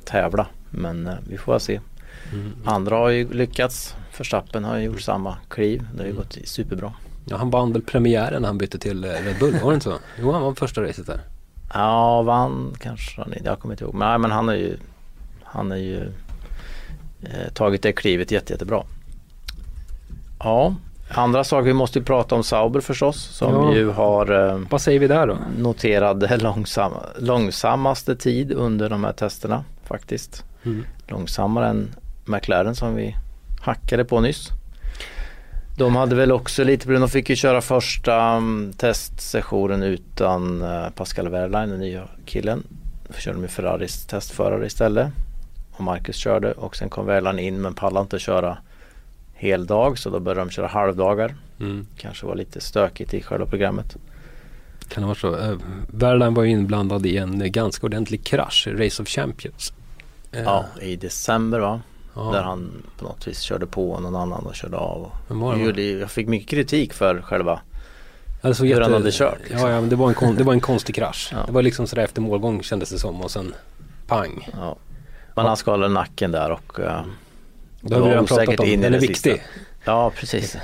[0.05, 0.47] tävla.
[0.71, 1.81] Men eh, vi får se.
[2.33, 2.53] Mm.
[2.64, 3.95] Andra har ju lyckats.
[4.12, 5.87] Förstappen har gjort samma kliv.
[5.93, 6.23] Det har ju mm.
[6.23, 6.93] gått superbra.
[7.25, 9.85] Ja, han vann väl premiären när han bytte till eh, Red Bull, var det inte
[9.85, 9.99] så?
[10.21, 11.21] Jo, han vann första racet där.
[11.75, 13.95] Ja, vann kanske han Jag kommer inte ihåg.
[13.95, 14.77] Nej, men han har ju,
[15.43, 16.12] han har ju
[17.23, 18.83] eh, tagit det klivet jätte, jättebra.
[20.38, 20.75] Ja,
[21.09, 23.75] andra saker vi måste ju prata om Sauber förstås som ja.
[23.75, 25.37] ju har eh, Vad säger vi där då?
[25.59, 30.44] noterad långsam, långsammaste tid under de här testerna faktiskt.
[30.64, 30.85] Mm.
[31.07, 31.94] Långsammare än
[32.25, 33.16] McLaren som vi
[33.61, 34.49] hackade på nyss.
[35.79, 41.29] De hade väl också lite de fick ju köra första um, testsessionen utan uh, Pascal
[41.29, 42.62] Wehrlein, den nya killen.
[43.18, 45.09] Körde de med Ferraris testförare istället.
[45.73, 48.59] Och Marcus körde och sen kom Wehrlein in men pallade inte köra
[49.38, 51.35] hel dag så då började de köra halvdagar.
[51.61, 51.87] Mm.
[51.96, 53.96] Kanske var lite stökigt i själva programmet.
[54.88, 55.37] Kan det vara så?
[55.37, 59.72] Uh, Wehrlein var inblandad i en ganska ordentlig krasch, Race of Champions.
[60.35, 60.42] Uh.
[60.42, 61.81] Ja, i december va?
[62.14, 62.31] Ja.
[62.33, 65.11] Där han på något vis körde på någon annan och körde av.
[65.29, 67.61] Och gjorde, jag fick mycket kritik för själva
[68.40, 69.38] alltså, hur jätte, han hade kört.
[69.38, 69.59] Liksom.
[69.59, 71.29] Ja, ja, men det var en, kon, det var en konstig krasch.
[71.33, 71.38] Ja.
[71.46, 73.55] Det var liksom sådär efter målgång kändes det som och sen
[74.07, 74.48] pang.
[74.53, 74.77] Ja.
[75.35, 77.03] Men han skadade nacken där och uh,
[77.81, 78.81] det har vi redan pratat om.
[78.81, 79.33] Den är viktig.
[79.33, 79.49] Sista.
[79.85, 80.57] Ja precis.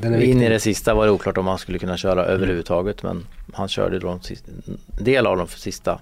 [0.00, 2.34] Den är in i det sista var det oklart om han skulle kunna köra mm.
[2.34, 4.20] överhuvudtaget men han körde då en
[5.04, 6.00] del av de sista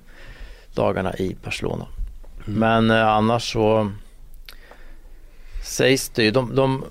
[0.75, 1.87] dagarna i Barcelona.
[2.47, 2.59] Mm.
[2.59, 3.93] Men eh, annars så
[5.65, 6.31] sägs det ju.
[6.31, 6.85] De, de,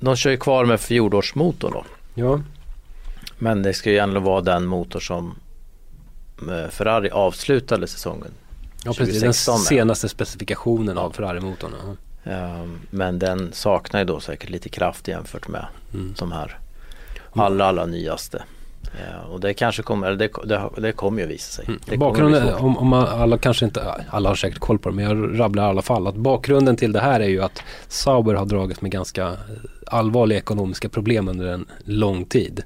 [0.00, 1.84] de kör ju kvar med fjolårsmotorn då.
[2.14, 2.40] Ja.
[3.38, 5.34] Men det ska ju ändå vara den motor som
[6.48, 8.30] eh, Ferrari avslutade säsongen.
[8.84, 11.74] Ja precis, den senaste specifikationen av Ferrari-motorn.
[12.24, 16.14] Um, men den saknar ju då säkert lite kraft jämfört med mm.
[16.18, 16.58] de här
[17.32, 18.42] allra, allra nyaste.
[18.82, 21.64] Ja, och det kanske kommer, det, det, det kommer ju visa sig.
[21.68, 21.98] Mm.
[21.98, 25.66] Bakgrunden, om, om alla kanske inte, alla har säkert koll på det men jag rabblar
[25.66, 28.90] i alla fall att bakgrunden till det här är ju att Sauber har dragits med
[28.90, 29.36] ganska
[29.86, 32.62] allvarliga ekonomiska problem under en lång tid.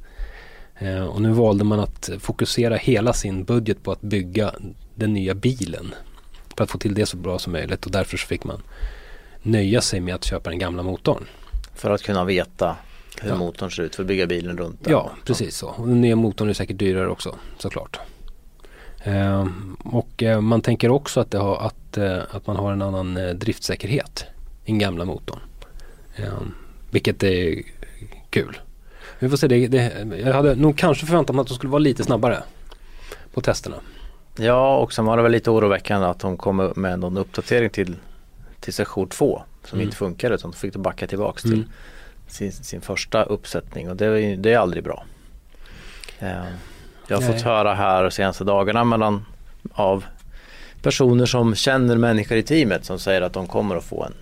[0.79, 4.55] Eh, och nu valde man att fokusera hela sin budget på att bygga
[4.95, 5.95] den nya bilen.
[6.57, 8.62] För att få till det så bra som möjligt och därför så fick man
[9.45, 11.25] nöja sig med att köpa den gamla motorn.
[11.75, 12.77] För att kunna veta
[13.21, 13.37] hur ja.
[13.37, 14.93] motorn ser ut för att bygga bilen runt den.
[14.93, 15.69] Ja, precis så.
[15.69, 17.99] Och den nya motorn är säkert dyrare också såklart.
[19.03, 19.47] Eh,
[19.85, 23.31] och eh, man tänker också att, har, att, eh, att man har en annan eh,
[23.31, 24.25] driftsäkerhet
[24.65, 25.39] i den gamla motorn.
[26.17, 26.55] Ehm,
[26.91, 27.63] vilket är
[28.31, 28.59] kul.
[29.19, 31.79] Vi får se, det, det, jag hade nog kanske förväntat mig att de skulle vara
[31.79, 32.43] lite snabbare
[33.35, 33.77] på testerna.
[34.37, 37.97] Ja, och sen var det väl lite oroväckande att de kom med någon uppdatering till,
[38.64, 39.85] till session 2 som mm.
[39.85, 41.68] inte funkade utan de fick backa tillbaks till mm
[42.29, 45.05] sin, sin första uppsättning och det, är, det är aldrig bra.
[46.18, 46.29] Eh,
[47.09, 47.33] jag har Nej.
[47.33, 49.27] fått höra här de senaste dagarna mellan,
[49.72, 50.05] av
[50.83, 54.14] personer som känner människor i teamet som säger att de kommer att få en,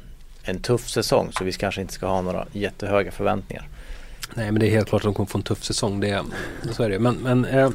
[0.43, 3.69] en tuff säsong så vi kanske inte ska ha några jättehöga förväntningar.
[4.35, 6.01] Nej men det är helt klart att de kommer få en tuff säsong.
[6.01, 6.25] Det
[6.73, 6.99] så är det.
[6.99, 7.71] Men, men eh,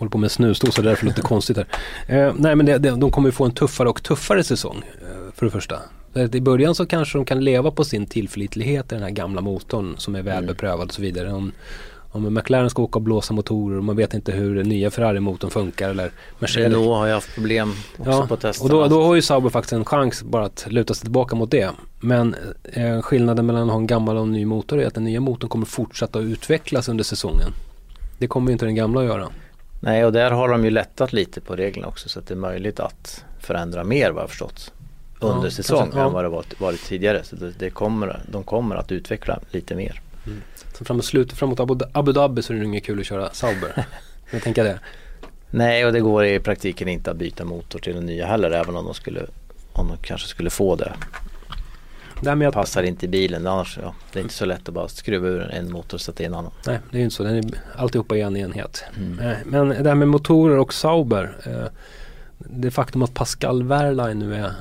[0.00, 1.66] håller på med snusdosa därför låter det konstigt här.
[2.06, 5.46] Eh, nej men det, det, de kommer få en tuffare och tuffare säsong eh, för
[5.46, 5.76] det första.
[6.32, 9.94] I början så kanske de kan leva på sin tillförlitlighet i den här gamla motorn
[9.98, 10.86] som är välbeprövad mm.
[10.86, 11.32] och så vidare.
[11.32, 11.52] Om,
[12.12, 15.50] om McLaren ska åka och blåsa motorer och man vet inte hur den nya Ferrari-motorn
[15.50, 16.72] funkar eller Mercedes.
[16.72, 18.74] Renault har ju haft problem också ja, på testerna.
[18.74, 21.50] Och då, då har ju Sauber faktiskt en chans bara att luta sig tillbaka mot
[21.50, 21.70] det.
[22.00, 22.34] Men
[22.72, 25.20] eh, skillnaden mellan att ha en gammal och en ny motor är att den nya
[25.20, 27.52] motorn kommer fortsätta att utvecklas under säsongen.
[28.18, 29.28] Det kommer inte den gamla att göra.
[29.80, 32.38] Nej och där har de ju lättat lite på reglerna också så att det är
[32.38, 34.72] möjligt att förändra mer vad jag förstått
[35.20, 36.06] under ja, säsong ja.
[36.06, 37.24] än vad det varit, varit tidigare.
[37.24, 40.00] Så det, det, kommer, de kommer att utveckla lite mer.
[40.26, 40.42] Mm.
[40.78, 43.86] Så framåt slutet, framåt Abu, Abu Dhabi så är det inget kul att köra Sauber.
[44.30, 44.80] jag tänker det.
[45.50, 48.76] Nej och det går i praktiken inte att byta motor till den nya heller även
[48.76, 49.26] om de skulle
[49.72, 50.92] om de kanske skulle få det.
[52.20, 52.54] Det att...
[52.54, 55.50] passar inte i bilen annars, ja, det är inte så lätt att bara skruva ur
[55.50, 56.52] en motor och sätta in en annan.
[56.66, 57.44] Nej det är ju inte så, den är
[57.76, 58.84] alltihopa i en enhet.
[58.96, 59.36] Mm.
[59.44, 61.36] Men det här med motorer och Sauber.
[61.46, 61.66] Eh,
[62.38, 64.52] det faktum att Pascal Wehrlein nu är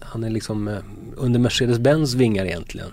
[0.00, 0.78] han är liksom eh,
[1.16, 2.90] under Mercedes-Benz vingar egentligen.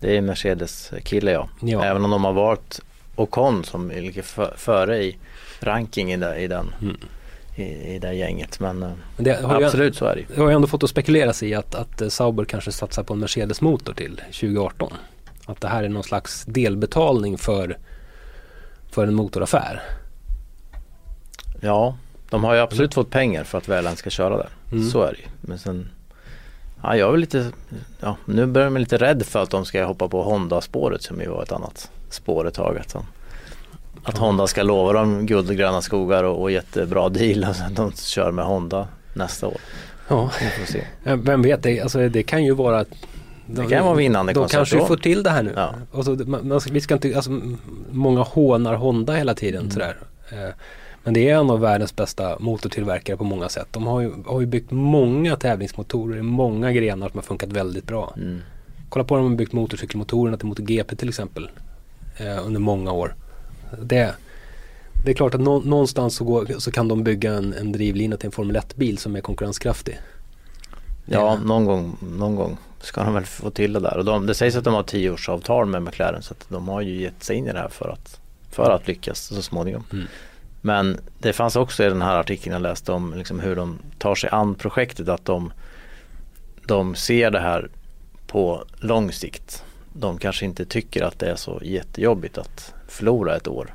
[0.00, 1.48] Det är Mercedes-kille ja.
[1.60, 1.84] ja.
[1.84, 2.80] Även om de har varit
[3.16, 4.22] Ocon som ligger
[4.56, 5.16] före i
[5.60, 6.74] rankingen i, den.
[6.82, 6.96] Mm.
[7.58, 10.48] I, i det gänget men, eh, men det absolut jag, så är det Det har
[10.48, 13.94] ju ändå fått att spekuleras i att, att eh, Sauber kanske satsar på en Mercedes-motor
[13.94, 14.92] till 2018.
[15.46, 17.78] Att det här är någon slags delbetalning för,
[18.90, 19.82] för en motoraffär.
[21.60, 21.96] Ja,
[22.30, 23.04] de har ju absolut mm.
[23.04, 24.48] fått pengar för att Väland ska köra där.
[24.72, 24.90] Mm.
[24.90, 25.26] Så är det ju.
[25.40, 25.88] Men sen
[26.82, 27.52] Ja, jag är lite,
[28.00, 31.20] ja, nu börjar jag bli lite rädd för att de ska hoppa på Honda-spåret som
[31.20, 32.78] ju var ett annat spår ett tag.
[32.78, 33.04] Alltså.
[34.02, 37.74] Att Honda ska lova dem guld och gröna skogar och, och jättebra deal och sen
[37.74, 39.56] de kör med Honda nästa år.
[40.08, 40.30] Ja,
[41.04, 42.84] vem vet, det, alltså, det kan ju vara
[43.46, 44.86] Det kan vara vinnande De kanske då.
[44.86, 45.52] får till det här nu.
[45.56, 45.74] Ja.
[45.92, 47.40] Och så, man, vi ska inte, alltså,
[47.90, 49.70] många hånar Honda hela tiden Mm.
[49.70, 49.96] sådär.
[50.32, 50.54] Eh,
[51.04, 53.66] Men det är en av världens bästa motortillverkare på många sätt.
[53.70, 57.86] De har ju, har ju byggt många tävlingsmotorer i många grenar som har funkat väldigt
[57.86, 58.12] bra.
[58.16, 58.40] Mm.
[58.88, 61.50] Kolla på dem de har byggt motorcykelmotorerna till MotoGP till exempel.
[62.16, 63.14] Eh, under många år.
[63.78, 64.14] Det,
[65.04, 68.16] det är klart att nå, någonstans så, går, så kan de bygga en, en drivlina
[68.16, 69.98] till en Formel 1-bil som är konkurrenskraftig.
[71.06, 73.96] Ja, Eh, någon gång, någon gång ska de väl få till det där.
[73.96, 77.00] Och de, det sägs att de har tioårsavtal med McLaren så att de har ju
[77.00, 79.84] gett sig in i det här för att, för att lyckas så småningom.
[79.92, 80.06] Mm.
[80.60, 84.14] Men det fanns också i den här artikeln jag läste om liksom hur de tar
[84.14, 85.52] sig an projektet att de,
[86.66, 87.68] de ser det här
[88.26, 89.64] på lång sikt.
[89.92, 93.74] De kanske inte tycker att det är så jättejobbigt att förlora ett år.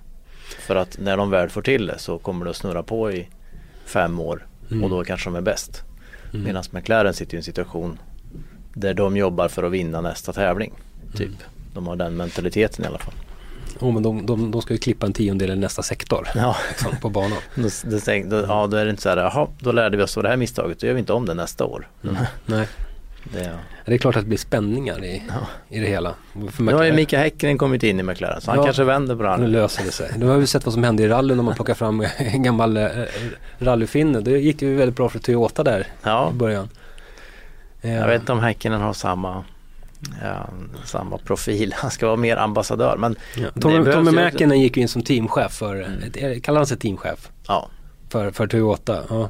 [0.60, 3.28] För att när de väl får till det så kommer det att snurra på i
[3.86, 4.84] fem år Mm.
[4.84, 5.84] och då kanske de är bäst.
[6.34, 6.46] Mm.
[6.46, 8.00] Medan McLaren sitter i en situation
[8.74, 10.74] där de jobbar för att vinna nästa tävling.
[11.16, 11.28] Typ.
[11.28, 11.38] Mm.
[11.74, 13.14] De har den mentaliteten i alla fall.
[13.80, 16.92] Oh, men de, de, de ska ju klippa en tiondel i nästa sektor Ja, liksom,
[17.02, 17.38] på banan.
[17.56, 17.70] då,
[18.30, 20.30] då, ja, då är det inte så här, jaha, då lärde vi oss av det
[20.30, 21.88] här misstaget, då gör vi inte om det nästa år.
[22.04, 22.16] Mm.
[22.46, 22.68] Nej,
[23.24, 25.34] Det, det är klart att det blir spänningar i, ja.
[25.70, 26.14] i det hela.
[26.52, 28.64] För Nu har ju Mika Häkkinen kommit in i McLaren så han Ja.
[28.66, 29.50] kanske vänder på det Nu här.
[29.50, 30.12] löser det sig.
[30.18, 32.78] Nu har vi sett vad som hände i rally när man plockar fram en gammal
[32.78, 32.88] eh,
[33.60, 34.20] rallyfinne.
[34.20, 36.70] Det gick ju väldigt bra för Toyota där Ja, i början.
[37.82, 39.44] Eh, jag vet inte om Häkkinen har samma,
[40.24, 40.50] ja,
[40.86, 41.74] samma profil.
[41.78, 42.98] Han ska vara mer ambassadör.
[42.98, 43.62] Men Ja.
[43.62, 45.76] Tommy, Tommy Mäkinen gick ju in som teamchef för,
[46.22, 46.42] Mm.
[46.42, 47.70] kallar han sig teamchef ja,
[48.10, 49.00] för, för Toyota?
[49.10, 49.30] Ja.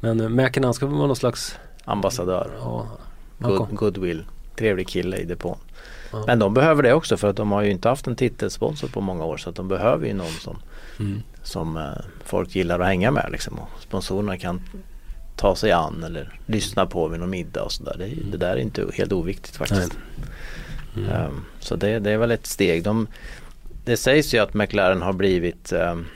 [0.00, 2.50] Men eh, Mäkinen ska vara någon slags, ambassadör.
[2.60, 2.96] ja, han
[3.42, 4.24] Good, goodwill.
[4.56, 5.58] Trevlig kille i depån.
[6.12, 6.24] Ja.
[6.26, 9.00] Men de behöver det också för att de har ju inte haft en titelsponsor på
[9.00, 10.58] många år så att de behöver ju någon som,
[11.00, 11.22] mm.
[11.42, 11.82] som eh,
[12.24, 13.58] folk gillar att hänga med liksom.
[13.58, 14.60] Och sponsorerna kan
[15.36, 17.94] ta sig an eller lyssna på vid någon middag och sådär.
[17.98, 19.98] Det, är- det där är inte helt oviktigt faktiskt.
[20.96, 21.10] Mm.
[21.10, 22.82] Ehm, så det, det är väl ett steg.
[22.84, 23.06] De,
[23.84, 26.06] det sägs ju att McLaren har blivit ehm,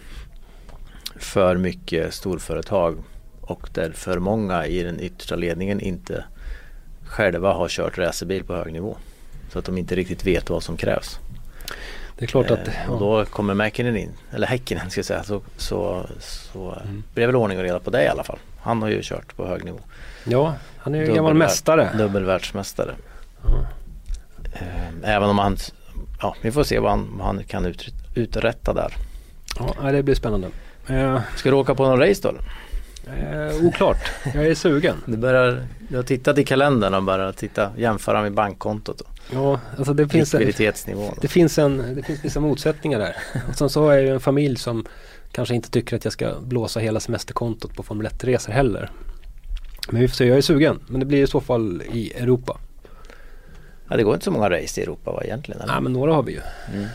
[1.17, 2.97] för mycket storföretag
[3.41, 6.25] och där för många i den yttersta ledningen inte
[7.07, 8.97] själva har kört racerbil på hög nivå.
[9.53, 11.19] Så att de inte riktigt vet vad som krävs.
[12.19, 15.23] Det är klart att, Eh, och då kommer Mäkinen in, eller Häkkinen ska jag säga,
[15.23, 17.03] så, så, så eh, Mm.
[17.15, 18.39] blir det väl ordning och reda på det i alla fall.
[18.61, 19.79] Han har ju kört på hög nivå.
[20.25, 21.91] ja, han är ju Dubbel- gammal mästare.
[21.99, 22.95] Dubbelvärldsmästare.
[23.43, 23.67] Ja.
[24.53, 25.57] Eh, Även om han,
[26.21, 28.95] ja vi får se vad han, vad han kan ut, uträtta där.
[29.83, 30.49] Ja, det blir spännande.
[30.89, 32.35] Eh, Ska du åka på någon race då?
[33.07, 33.97] Eh, oklart,
[34.35, 34.97] jag är sugen.
[35.07, 39.61] Du, börjar, du har tittat i kalendern och börjat titta, jämföra med bankkontot och Ja,
[39.79, 41.15] alltså det finns, likviditetsnivån.
[41.21, 43.17] det, finns en, det finns vissa motsättningar där.
[43.49, 44.85] Och sen så har jag ju en familj som
[45.33, 48.91] kanske inte tycker att jag ska blåsa hela semesterkontot på Formel 1-resor heller.
[49.91, 50.81] Men vi får se, jag är sugen.
[50.87, 52.59] Men det blir i så fall i Europa.
[53.89, 55.61] Ja, det går inte så många race i Europa va, egentligen?
[55.61, 55.73] Eller?
[55.73, 56.41] Nej men några har vi ju.
[56.75, 56.87] Mm.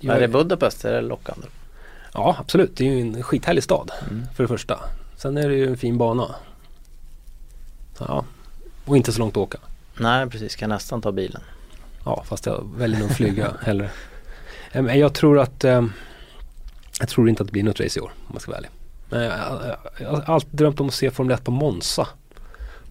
[0.00, 1.46] Jag, Är det Budapest är det lockande?
[2.14, 4.22] ja absolut, det är ju en skithärlig stad Mm.
[4.36, 4.78] för det första.
[5.18, 6.34] Sen är det ju en fin bana.
[7.98, 8.24] Ja,
[8.84, 9.58] och inte så långt att åka.
[10.00, 11.42] Nej precis, kan nästan ta bilen.
[12.04, 13.90] Ja, fast jag väljer nog flyga hellre.
[14.72, 15.86] Eh, Men jag tror att eh,
[17.00, 18.70] Jag tror inte att det blir något race i år om man ska vara ärlig.
[19.10, 19.32] Men jag,
[19.66, 22.08] jag, jag har alltid drömt om att se Formel 1 på Monza.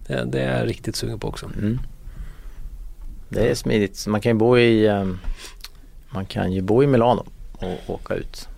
[0.06, 1.46] Det, det är jag riktigt sugen på också.
[1.46, 1.78] Mm.
[3.28, 4.06] Det är smidigt.
[4.06, 5.18] Man kan ju bo i ehm,
[6.10, 8.48] Man kan ju bo i Milano och åka ut.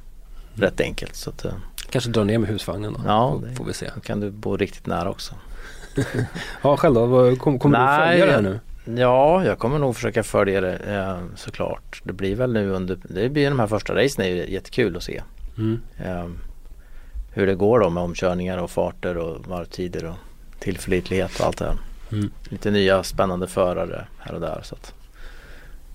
[0.54, 1.16] Rätt enkelt.
[1.16, 1.52] Så att, eh,
[1.90, 3.00] Kanske dra ner med husvagnen då.
[3.07, 3.90] Ja, det- får vi se.
[3.94, 5.35] då kan du bo riktigt nära också.
[6.62, 7.07] Ja själv då?
[7.07, 8.61] Vad- Kom, kommer du följa det här nu?
[9.00, 12.00] Ja, jag kommer nog försöka följa det eh, såklart.
[12.05, 15.03] Det blir väl nu under, det blir de här första racen är ju jättekul att
[15.03, 15.22] se.
[15.59, 15.81] Mm.
[16.05, 16.26] Eh,
[17.33, 20.14] hur det går då med omkörningar och farter och varvtider och
[20.59, 21.76] tillförlitlighet och allt det här.
[22.12, 22.31] Mm.
[22.48, 24.61] Lite nya spännande förare här och där.
[24.62, 24.94] Så att,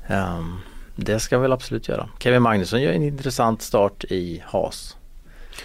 [0.07, 0.55] ehm,
[0.95, 2.09] det ska vi väl absolut göra.
[2.19, 4.97] Kevin Magnusson gör en intressant start i Haas.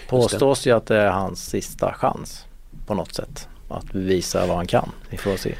[0.09, 2.45] Påstås ju att det är hans sista chans
[2.87, 3.49] på något sätt.
[3.69, 4.91] Att bevisa vad han kan.
[5.11, 5.55] Vi får se.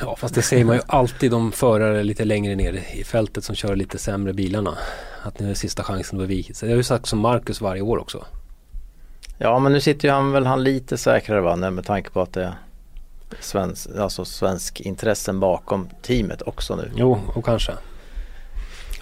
[0.00, 3.54] Ja fast det säger man ju alltid om förare lite längre ner i fältet som
[3.54, 4.78] kör lite sämre bilarna.
[5.22, 6.68] Att nu är sista chansen att bevisa sig.
[6.68, 8.24] Det har ju sagt som Marcus varje år också.
[9.38, 12.32] Ja men nu sitter ju han väl han lite säkrare va med tanke på att
[12.32, 12.54] det är
[13.40, 16.90] svensk, alltså svensk intressen bakom teamet också nu.
[16.94, 17.72] Jo, och kanske.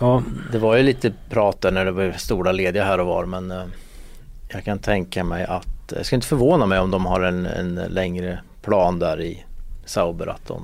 [0.00, 3.26] Ja, Det var ju lite prat där när det var stora lediga här och var
[3.26, 3.64] men eh,
[4.48, 7.74] jag kan tänka mig att, jag ska inte förvåna mig om de har en, en
[7.74, 9.44] längre plan där i
[9.84, 10.62] Sauber att de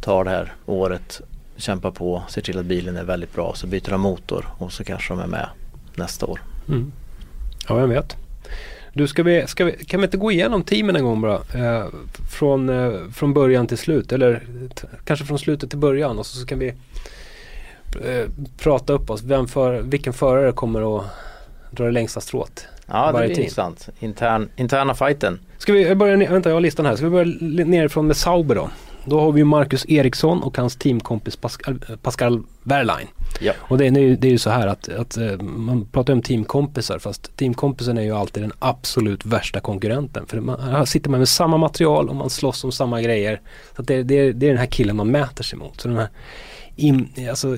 [0.00, 1.20] tar det här året,
[1.56, 4.84] kämpar på, ser till att bilen är väldigt bra så byter de motor och så
[4.84, 5.48] kanske de är med
[5.94, 6.40] nästa år.
[6.68, 6.92] Mm.
[7.68, 8.16] Ja, vem vet.
[8.92, 11.34] Du, ska vi, ska vi, kan vi inte gå igenom teamen en gång bara?
[11.34, 11.86] Eh,
[12.30, 14.42] från, eh, från början till slut eller
[15.04, 16.68] kanske från slutet till början och så, så kan vi
[18.04, 18.24] eh,
[18.58, 19.22] prata upp oss.
[19.22, 21.04] Vem för, vilken förare kommer att
[21.70, 22.66] dra det längsta strået?
[22.86, 23.40] Ja, det blir team.
[23.40, 23.88] intressant.
[24.00, 25.38] Intern, interna fighten.
[25.58, 26.96] Ska vi jag börja, ner- vänta jag har listan här.
[26.96, 28.70] Ska vi börja nerifrån med Sauber då?
[29.04, 33.06] Då har vi Marcus Eriksson och hans teamkompis Pascal, Pascal Wehrlein.
[33.40, 33.52] Ja.
[33.58, 36.22] Och det är, ju- det är ju så här att, att eh, man pratar om
[36.22, 40.26] teamkompisar fast teamkompisen är ju alltid den absolut värsta konkurrenten.
[40.26, 43.40] För man, här sitter man med samma material och man slåss om samma grejer.
[43.76, 45.80] Så det, det, det är den här killen man mäter sig mot.
[45.80, 46.08] Så den här
[46.76, 47.56] in, alltså,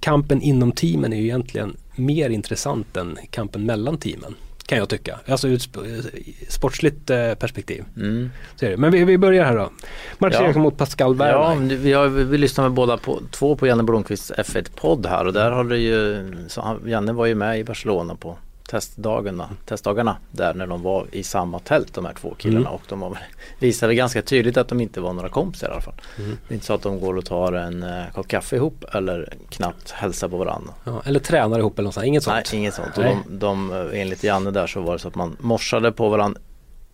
[0.00, 4.34] kampen inom teamen är ju egentligen mer intressant än kampen mellan teamen.
[4.68, 5.18] Kan jag tycka.
[5.26, 7.84] Alltså ur ett sp- sportsligt eh, perspektiv.
[7.96, 8.30] Mm.
[8.76, 9.70] Men vi, vi börjar här då.
[10.18, 10.60] Marcus Ja.
[10.60, 11.66] Mot Pascal Ja, Wehrlein.
[11.66, 15.32] men vi, har, vi lyssnar med båda på, två på Janne Blomqvists F1-podd här och
[15.32, 18.38] där har det ju, så han, Janne var ju med i Barcelona på
[18.70, 22.72] testdagarna, testdagarna där när de var i samma tält de här två killarna Mm.
[22.74, 23.16] och de
[23.58, 25.94] visade ganska tydligt att de inte var några kompisar i alla fall.
[26.18, 26.38] Mm.
[26.48, 29.32] Det är inte så att de går och tar en uh, kopp kaffe ihop eller
[29.48, 30.72] knappt hälsar på varandra.
[30.84, 32.06] Ja, eller tränar ihop eller något sånt.
[32.06, 32.54] Inget Nej, sånt.
[32.54, 32.96] inget sånt.
[32.96, 33.10] Nej.
[33.10, 36.08] Och de, de, eh, enligt Janne där så var det så att man morsade på
[36.08, 36.40] varandra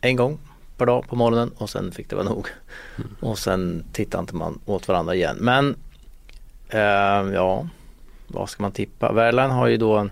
[0.00, 0.38] en gång
[0.76, 2.48] per dag på morgonen och sen fick det vara nog.
[2.96, 3.10] Mm.
[3.20, 5.37] Och sen tittade inte man åt varandra igen.
[5.40, 5.76] Men
[6.68, 7.68] eh, ja,
[8.26, 9.12] vad ska man tippa?
[9.12, 10.10] Wehrlein har ju då en,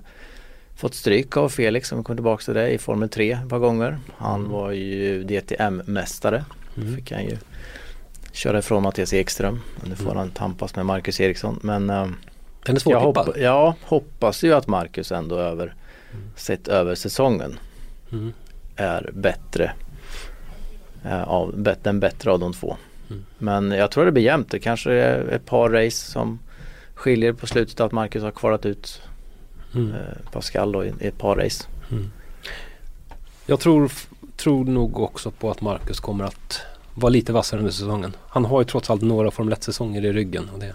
[0.83, 3.59] fått stryk av Felix om vi kommer tillbaka till det i Formel 3 ett par
[3.59, 3.99] gånger.
[4.17, 4.53] Han Mm.
[4.53, 6.45] var ju DTM-mästare.
[6.77, 6.97] Mm.
[6.97, 7.37] Fick han ju
[8.33, 9.61] köra ifrån Mattias Ekström.
[9.85, 10.17] Nu får Mm.
[10.17, 11.59] han tampas med Marcus Eriksson.
[11.63, 12.13] Men eh, Den är
[12.73, 13.27] jag svårtippad.
[13.27, 15.75] hoppa, ja, hoppas ju att Marcus ändå över,
[16.37, 17.59] sett över säsongen
[18.13, 18.33] Mm.
[18.77, 19.73] är bättre.
[21.05, 22.77] eh, Av, bet- den bättre av de två.
[23.11, 23.25] Mm.
[23.39, 24.51] Men jag tror det blir jämnt.
[24.51, 26.39] Det kanske är ett par race som
[26.95, 29.03] skiljer på slutet att Marcus har kvalat ut
[29.75, 29.93] Mm.
[29.93, 31.65] eh, Pascal då i, i ett par race.
[33.47, 33.93] Jag tror,
[34.37, 36.61] tror nog också på att Marcus kommer att
[36.95, 38.17] vara lite vassare under säsongen.
[38.29, 40.75] Han har ju trots allt några Formel 1-säsonger i ryggen och det,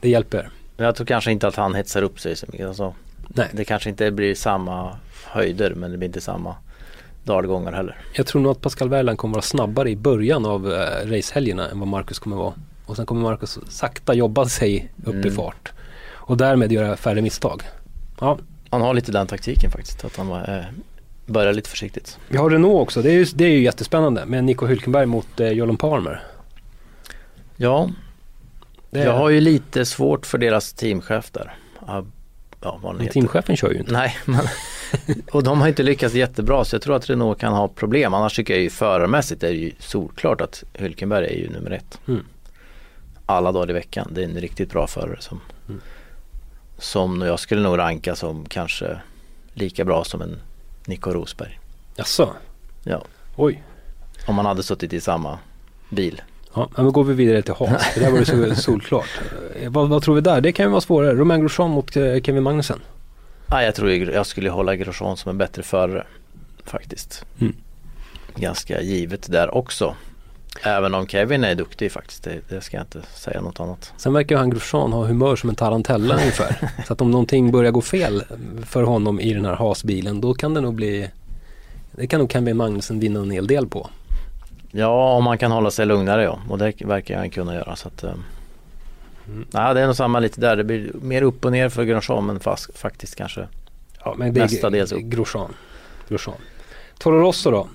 [0.00, 0.48] det hjälper.
[0.76, 2.66] Men jag tror kanske inte att han hetsar upp sig så mycket.
[2.68, 2.94] Alltså,
[3.28, 6.54] Nej, det kanske inte blir samma höjder men det blir inte samma
[7.24, 7.96] dalgångar heller.
[8.14, 11.78] jag tror nog att Pascal Wehrlein kommer vara snabbare i början av eh, racehelgerna än
[11.78, 12.54] vad Marcus kommer vara.
[12.86, 15.34] Och sen kommer Marcus sakta jobba sig upp i Mm.
[15.34, 15.72] fart.
[16.10, 17.62] Och därmed göra färre misstag.
[18.20, 18.38] Ja,
[18.70, 20.04] Han har lite den taktiken faktiskt.
[20.04, 20.64] Att han eh,
[21.26, 22.18] börjar lite försiktigt.
[22.28, 23.02] vi har Renault också.
[23.02, 26.22] Det är ju, det är ju jättespännande med Nico Hülkenberg mot eh, Jolon Palmer.
[27.56, 27.90] Ja,
[28.90, 31.54] är, jag har ju lite svårt för deras teamchef där.
[31.86, 33.92] Ja, vad men teamchefen kör ju inte.
[33.92, 34.40] Nej, men,
[35.32, 38.14] och de har inte lyckats jättebra så jag tror att Renault kan ha problem.
[38.14, 42.00] Annars tycker jag ju förarmässigt är det ju solklart att Hülkenberg är ju nummer ett.
[42.08, 42.24] Mm.
[43.26, 44.08] Alla dagar i veckan.
[44.14, 45.80] Det är en riktigt bra förare som, Mm.
[46.82, 49.00] Som jag skulle nog ranka som kanske
[49.54, 50.40] lika bra som en
[50.86, 51.58] Nico Rosberg.
[51.96, 52.32] Jaså?
[52.82, 53.04] Ja,
[53.36, 53.62] Oj.
[54.26, 55.38] om man hade suttit i samma
[55.90, 56.22] bil.
[56.54, 57.94] Ja, men går vi vidare till Haas.
[57.94, 59.20] Det där var ju så solklart.
[59.60, 60.40] Eh, vad, vad tror vi där?
[60.40, 61.14] Det kan ju vara svårare.
[61.14, 62.80] Romain Grosjean mot eh, Kevin Magnussen.
[63.46, 66.06] Nej, jag tror jag skulle hålla Grosjean som en bättre förare
[66.64, 67.24] faktiskt.
[67.40, 67.56] Mm.
[68.34, 69.96] Ganska givet där också.
[70.62, 73.92] Även om Kevin är duktig faktiskt, det, det ska jag inte säga något annat.
[73.96, 76.56] Sen verkar han Grosjean ha humör som en tarantella ungefär.
[76.86, 78.24] Så att om någonting börjar gå fel
[78.66, 81.10] för honom i den här Haas-bilen då kan det nog bli
[81.92, 83.90] det kan nog Kevin Magnussen vinna en hel del på.
[84.70, 86.38] Ja, om man kan hålla sig lugnare ja.
[86.48, 87.76] Och det verkar han kunna göra.
[87.76, 88.12] Så att, eh,
[89.26, 89.46] Mm.
[89.50, 90.56] nej, det är nog samma lite där.
[90.56, 93.48] Det blir mer upp och ner för Grosjean men fast, faktiskt kanske.
[94.04, 95.00] Ja, men det Mestadels upp.
[95.00, 95.54] Grosjean.
[96.08, 96.36] Grosjean.
[96.98, 97.68] Toro Rosso då?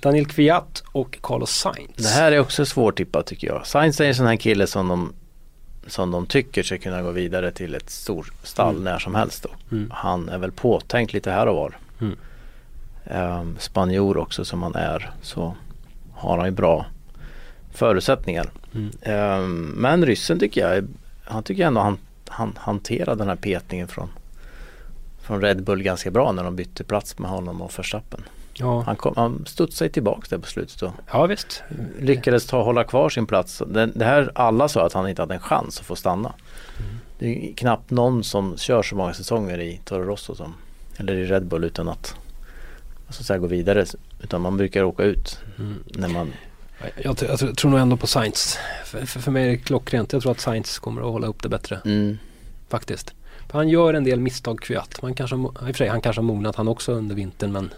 [0.00, 1.96] Daniel Kvyat och Carlos Sainz.
[1.96, 3.66] Det här är också svårtippat tycker jag.
[3.66, 5.12] Sainz är en sån här kille som de,
[5.86, 8.84] som de tycker ska kunna gå vidare till ett stort stall Mm.
[8.84, 9.42] när som helst.
[9.42, 9.76] Då.
[9.76, 9.90] Mm.
[9.94, 11.78] Han är väl påtänkt lite här och var.
[12.00, 12.16] Mm.
[13.04, 15.54] Ehm, spanjor också som han är så
[16.14, 16.86] har han ju bra
[17.72, 18.50] förutsättningar.
[18.74, 18.90] Mm.
[19.02, 20.86] Ehm, men ryssen tycker jag,
[21.24, 24.08] han tycker ändå han, han hanterar den här petningen från,
[25.22, 28.20] från Red Bull ganska bra när de bytte plats med honom och Verstappen.
[28.56, 28.82] Ja.
[28.86, 31.62] Han, kom, han studsade tillbaka där på slutet och ja, visst.
[32.00, 33.62] lyckades ta, hålla kvar sin plats.
[33.66, 36.32] Det, det här, alla sa att han inte hade en chans att få stanna.
[37.18, 40.54] Det är knappt någon som kör så många säsonger i Toro Rosso som,
[40.96, 42.14] eller i Red Bull utan att
[43.08, 43.84] så att säga, gå vidare.
[44.22, 45.74] Utan man brukar åka ut Mm.
[45.86, 46.32] när man
[46.96, 48.58] Jag, tror- jag, tror- nog ändå på Sainz.
[48.84, 50.12] För, för, för mig är det klockrent.
[50.12, 52.18] Jag tror att Sainz kommer att hålla upp det bättre mm,
[52.68, 53.14] faktiskt.
[53.50, 54.66] För han gör en del misstag.
[55.02, 57.52] Man kanske, mo- i och för sig, han kanske har mognat han också under vintern
[57.52, 57.70] men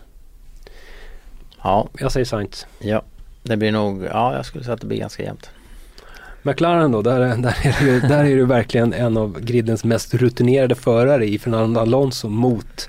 [1.67, 2.67] Ja, jag säger Sainz.
[2.79, 3.03] ja,
[3.43, 5.51] det blir nog, ja jag skulle säga att det blir ganska jämnt.
[6.43, 10.75] McLaren då, där, där, är det, där är det verkligen en av gridens mest rutinerade
[10.75, 12.89] förare i Fernando Alonso mot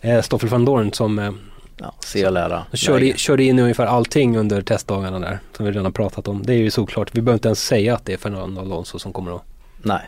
[0.00, 1.32] eh, Stoffel van Dorn som eh,
[1.78, 2.64] Ja, se och lära.
[2.72, 6.42] körde, körde in ungefär allting under testdagarna där som vi redan pratat om.
[6.42, 9.12] Det är ju såklart, vi behöver inte ens säga att det är Fernando Alonso som
[9.12, 9.42] kommer att
[9.82, 10.00] Nej,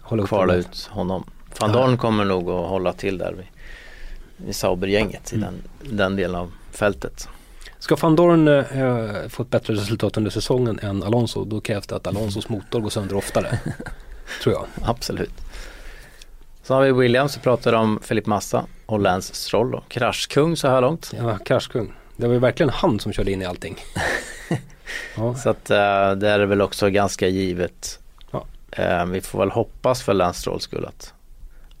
[0.00, 1.24] hålla kvala ut honom.
[1.60, 3.46] Van Dorn kommer nog att hålla till där vid,
[4.46, 5.48] vid Sauber-gänget i Mm.
[5.82, 7.28] den, den delen av fältet.
[7.84, 11.96] Ska van Dorn eh, få ett bättre resultat under säsongen än Alonso då krävs det
[11.96, 13.58] att Alonsos motor går sönder oftare.
[14.42, 14.66] tror jag.
[14.82, 15.32] Absolut.
[16.62, 19.82] Så har vi Williams, vi pratar om Filip Massa och Lance Stroll då.
[19.88, 21.12] Kraschkung så här långt.
[21.16, 21.92] Ja, kraschkung.
[22.16, 23.76] Det var ju verkligen han som körde in i allting.
[25.16, 27.98] ja, Så att eh, det är väl också ganska givet.
[28.30, 28.44] Ja.
[28.70, 31.14] Eh, vi får väl hoppas för Lance Strolls skull att,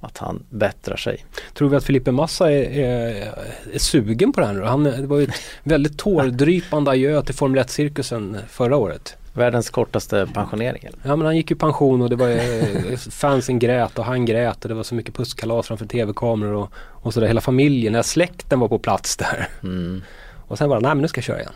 [0.04, 1.24] att han bättrar sig.
[1.54, 3.34] tror vi att Felipe Massa är, är,
[3.72, 4.62] är sugen på det här nu?
[4.62, 9.16] Han, det var ju ett väldigt tårdrypande adjö till Formel 1-cirkusen förra året.
[9.32, 10.84] Världens kortaste pensionering.
[10.84, 10.98] Eller?
[11.02, 14.68] Ja men han gick i pension och det var fansen grät och han grät och
[14.68, 17.26] det var så mycket pusskalas framför tv-kameror och, och sådär.
[17.26, 19.48] Hela familjen, hela släkten var på plats där.
[19.62, 20.02] Mm.
[20.46, 21.52] Och sen bara, nej men nu ska jag köra igen.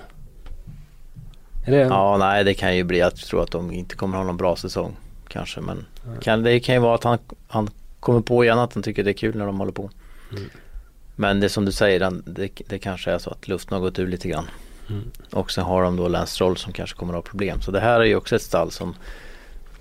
[1.67, 4.17] Är det, Ja, nej det kan ju bli att jag tror att de inte kommer
[4.17, 4.97] ha någon bra säsong.
[5.29, 5.87] Kanske men
[6.21, 7.19] kan, det kan ju vara att han,
[7.49, 7.71] han
[8.01, 9.91] kommer på igen att han tycker det är kul när de håller på.
[10.33, 10.51] Mm.
[11.17, 14.07] Men det som du säger, det, det kanske är så att luften har gått ur
[14.07, 14.47] lite grann.
[14.91, 15.11] Mm.
[15.33, 17.61] Och sen har de då Lance som kanske kommer att ha problem.
[17.61, 18.95] Så det här är ju också ett stall som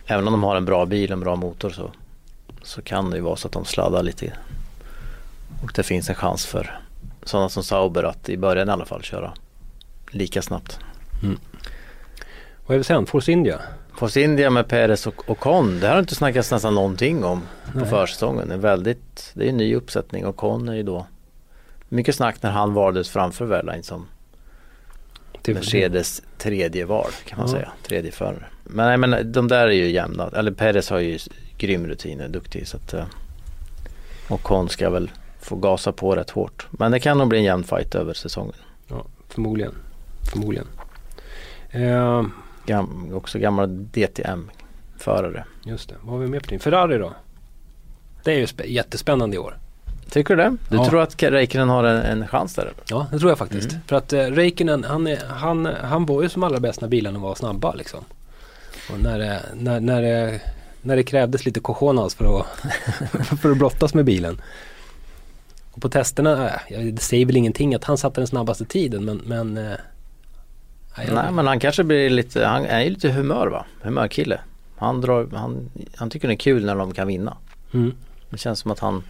[0.05, 1.91] även om de har en bra bil och en bra motor så,
[2.61, 4.33] så kan det ju vara så att de sladdar lite.
[5.63, 6.79] Och det finns en chans för
[7.23, 9.33] sådana som Sauber att i början i alla fall köra
[10.11, 10.79] lika snabbt.
[12.65, 13.05] Vad är det sen?
[13.05, 13.61] Force India?
[13.97, 17.41] Force India med Perez och Ocon, det har inte snackats nästan någonting om
[17.73, 17.87] på Nej.
[17.89, 18.47] försäsongen.
[18.47, 20.25] Det är, väldigt, det är en ny uppsättning.
[20.25, 21.05] Ocon är ju då
[21.89, 24.07] mycket snack när han valdes framför Wehrlein som
[25.47, 27.53] Mercedes tredje val kan man Ja.
[27.53, 27.71] säga.
[27.87, 28.45] Tredje förare.
[28.63, 30.29] Men, men de där är ju jämna.
[30.35, 31.19] Eller Perez har ju
[31.57, 32.67] grym rutin och är duktig.
[32.67, 33.05] Så att, eh,
[34.29, 36.67] Ocon ska väl få gasa på rätt hårt.
[36.71, 38.53] Men det kan nog bli en jämn fight över säsongen.
[38.87, 39.75] Ja, förmodligen.
[40.31, 40.67] Förmodligen.
[41.69, 42.23] Eh,
[42.67, 45.45] Gam, också gammal DTM-förare.
[45.63, 46.59] just det, vad har vi mer på din?
[46.59, 47.13] Ferrari då?
[48.23, 49.57] Det är ju spä- jättespännande i år.
[50.09, 50.57] Tycker du det?
[50.69, 50.85] Du Ja.
[50.85, 52.61] tror att Räikkönen har en, en chans där?
[52.61, 52.73] eller?
[52.89, 53.71] Ja, det tror jag faktiskt.
[53.71, 53.81] Mm.
[53.87, 57.19] För att eh, Räikkönen, han, är- han, han var ju som allra bäst när bilarna
[57.19, 57.99] var snabba liksom.
[58.93, 60.41] Och när det, när, när det,
[60.81, 62.45] när det krävdes lite cojones för att,
[63.41, 64.41] för att brottas med bilen.
[65.71, 69.17] Och på testerna, ja, det säger väl ingenting att han satte den snabbaste tiden men,
[69.25, 69.77] men eh,
[70.97, 73.65] Nej men han kanske blir lite, han är ju lite humör va?
[73.81, 74.39] Humörkille.
[74.77, 77.37] Han, drar, han, han tycker det är kul när de kan vinna.
[77.73, 77.93] Mm.
[78.29, 79.03] Det känns som att han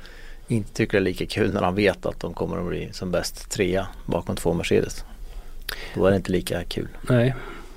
[0.47, 3.11] inte tycker det är lika kul när han vet att de kommer att bli som
[3.11, 5.05] bäst trea bakom två Mercedes.
[5.95, 6.87] Då är det inte lika kul.
[7.01, 7.35] Nej,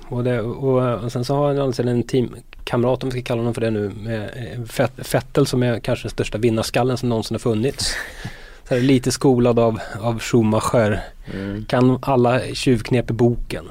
[0.09, 3.39] och, det, och, och sen så har han alltså en teamkamrat om vi ska kalla
[3.39, 7.09] honom för det nu med eh, Fett- Vettel som är kanske den största vinnarskallen som
[7.09, 7.93] någonsin har funnits.
[8.69, 11.01] Så lite skolad av, av Schumacher,
[11.33, 11.65] Mm.
[11.65, 13.65] kan alla tjuvknep i boken.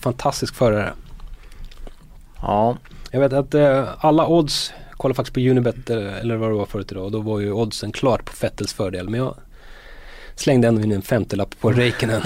[0.00, 0.92] Fantastisk förare.
[2.42, 2.76] Ja,
[3.10, 6.66] Jag vet att eh, alla odds, kolla faktiskt på Unibet eh, eller vad det var
[6.66, 9.08] förut idag, och då var ju oddsen klart på Vettels fördel.
[9.08, 9.34] Men jag
[10.34, 12.22] slängde ändå in en femtelapp på Räikkönen.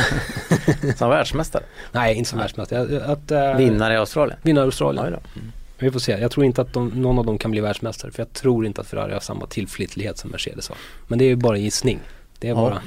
[0.97, 1.63] som världsmästare.
[1.93, 2.93] Nej, inte som världsmästare.
[2.95, 4.39] Jag- Att, eh, Vinnare i Australien.
[4.43, 5.05] Vinna Australien.
[5.05, 5.41] Oj då.
[5.79, 6.13] Vi får se.
[6.13, 8.11] Jag tror inte att de, någon av dem kan bli världsmästare.
[8.11, 10.77] För jag tror inte att Ferrari har samma tillförlitlighet som Mercedes har.
[11.09, 12.01] Men det är ju bara en gissning.
[12.39, 12.57] Det är Ja.
[12.57, 12.83] bara,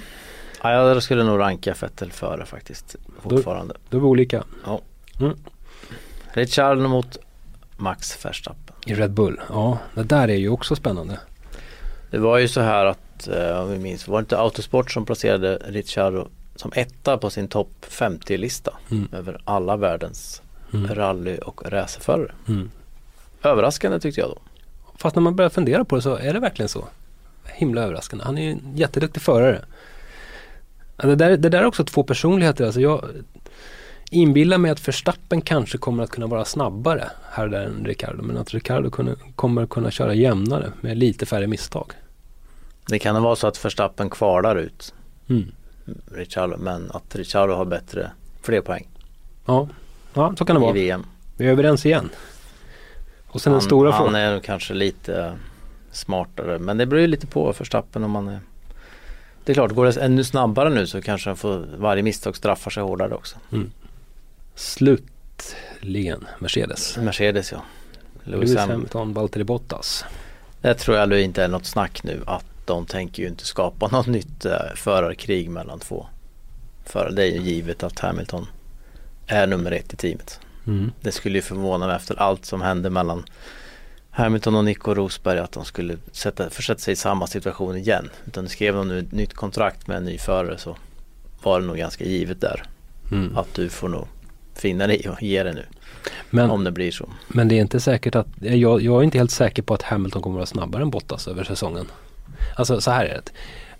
[0.63, 2.95] Ja, jag skulle nog ranka Vettel före faktiskt.
[3.29, 3.75] Fortfarande.
[3.89, 4.43] då är vi olika.
[6.33, 7.17] Ricciardo mot
[7.77, 8.75] Max Verstappen.
[8.85, 9.41] I Red Bull.
[9.49, 11.19] Ja, det där är ju också spännande.
[12.11, 15.05] Det var ju så här att, eh, om vi minns, var det inte Autosport som
[15.05, 19.07] placerade Ricciardo som etta på sin topp 50-lista Mm.
[19.13, 20.41] över alla världens
[20.73, 20.95] Mm.
[20.95, 22.31] rally och racerförare.
[22.47, 22.71] Mm.
[23.43, 24.37] Överraskande tyckte jag då.
[24.97, 26.85] Fast när man börjar fundera på det så är det verkligen så.
[27.45, 28.25] Himla överraskande.
[28.25, 29.61] Han är ju en jätteduktig förare.
[30.95, 32.65] Det där, det där är också två personligheter.
[32.65, 33.05] Alltså jag
[34.11, 38.23] inbillar mig att Verstappen kanske kommer att kunna vara snabbare här och där än Ricardo.
[38.23, 41.91] Men att Ricardo kunna, kommer kunna köra jämnare med lite färre misstag.
[42.87, 44.93] Det kan vara så att Verstappen kvalar ut
[45.29, 45.51] Mm.
[46.11, 48.87] Ricciardo men att Ricciardo har bättre, fler poäng
[49.45, 49.67] Ja.
[50.13, 50.73] ja, så kan det i vara.
[50.73, 51.05] VM.
[51.37, 52.09] Vi är överens igen.
[53.27, 54.15] Och sen den han, stora han frågan.
[54.15, 55.33] är kanske lite
[55.91, 58.39] smartare men det beror ju lite på Verstappen om man är
[59.45, 62.71] Det är klart, går det ännu snabbare nu så kanske han får varje misstag straffar
[62.71, 63.37] sig hårdare också.
[64.55, 66.97] Slutligen Mercedes.
[66.97, 67.61] Mercedes ja.
[68.23, 68.71] Lewis Lewis Hamilton.
[68.71, 70.05] Hamilton, Valtteri Bottas.
[70.61, 74.07] Det tror jag inte är något snack nu att de tänker ju inte skapa något
[74.07, 76.05] nytt eh, förarkrig mellan två
[76.85, 77.11] förare.
[77.11, 78.47] Det är ju givet att Hamilton
[79.27, 80.39] är nummer ett i teamet.
[80.67, 80.91] Mm.
[81.01, 83.23] Det skulle ju förvåna mig efter allt som hände mellan
[84.15, 88.09] Hamilton och Nico Rosberg att de skulle sätta, försätta sig i samma situation igen.
[88.27, 90.77] Utan skrev de nu ett nytt kontrakt med en ny förare så
[91.43, 92.63] var det nog ganska givet där.
[93.11, 93.37] Mm.
[93.37, 94.07] Att du får nog
[94.55, 95.65] finna dig och ge det nu.
[96.29, 97.09] Men, om det blir så.
[97.27, 100.21] Men det är inte säkert att, jag, jag är inte helt säker på att Hamilton
[100.21, 101.85] kommer att vara snabbare än Bottas över säsongen.
[102.55, 103.31] Alltså så här är det.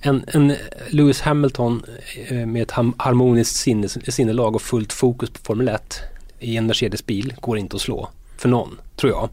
[0.10, 0.56] En, en
[0.90, 1.84] Lewis Hamilton
[2.28, 6.00] eh, med ett harmoniskt sinne, sinnelag och fullt fokus på Formel 1
[6.40, 8.10] i en Mercedes-bil går inte att slå.
[8.38, 9.30] För någon, tror jag.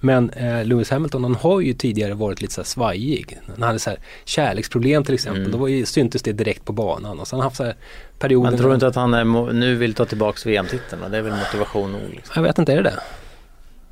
[0.00, 3.38] Men eh, Lewis Hamilton han har ju tidigare varit lite så här svajig.
[3.46, 5.40] Han hade så här kärleksproblem till exempel.
[5.40, 5.52] Mm.
[5.52, 7.20] Då var ju, syntes det direkt på banan.
[7.20, 7.76] Och sen haft så här
[8.18, 8.50] perioder.
[8.50, 11.10] Men tror inte att han är, nu vill ta tillbaka VM-titeln?
[11.10, 12.00] Det är väl motivation nog?
[12.10, 12.32] Liksom.
[12.34, 13.00] Jag vet inte, är det det?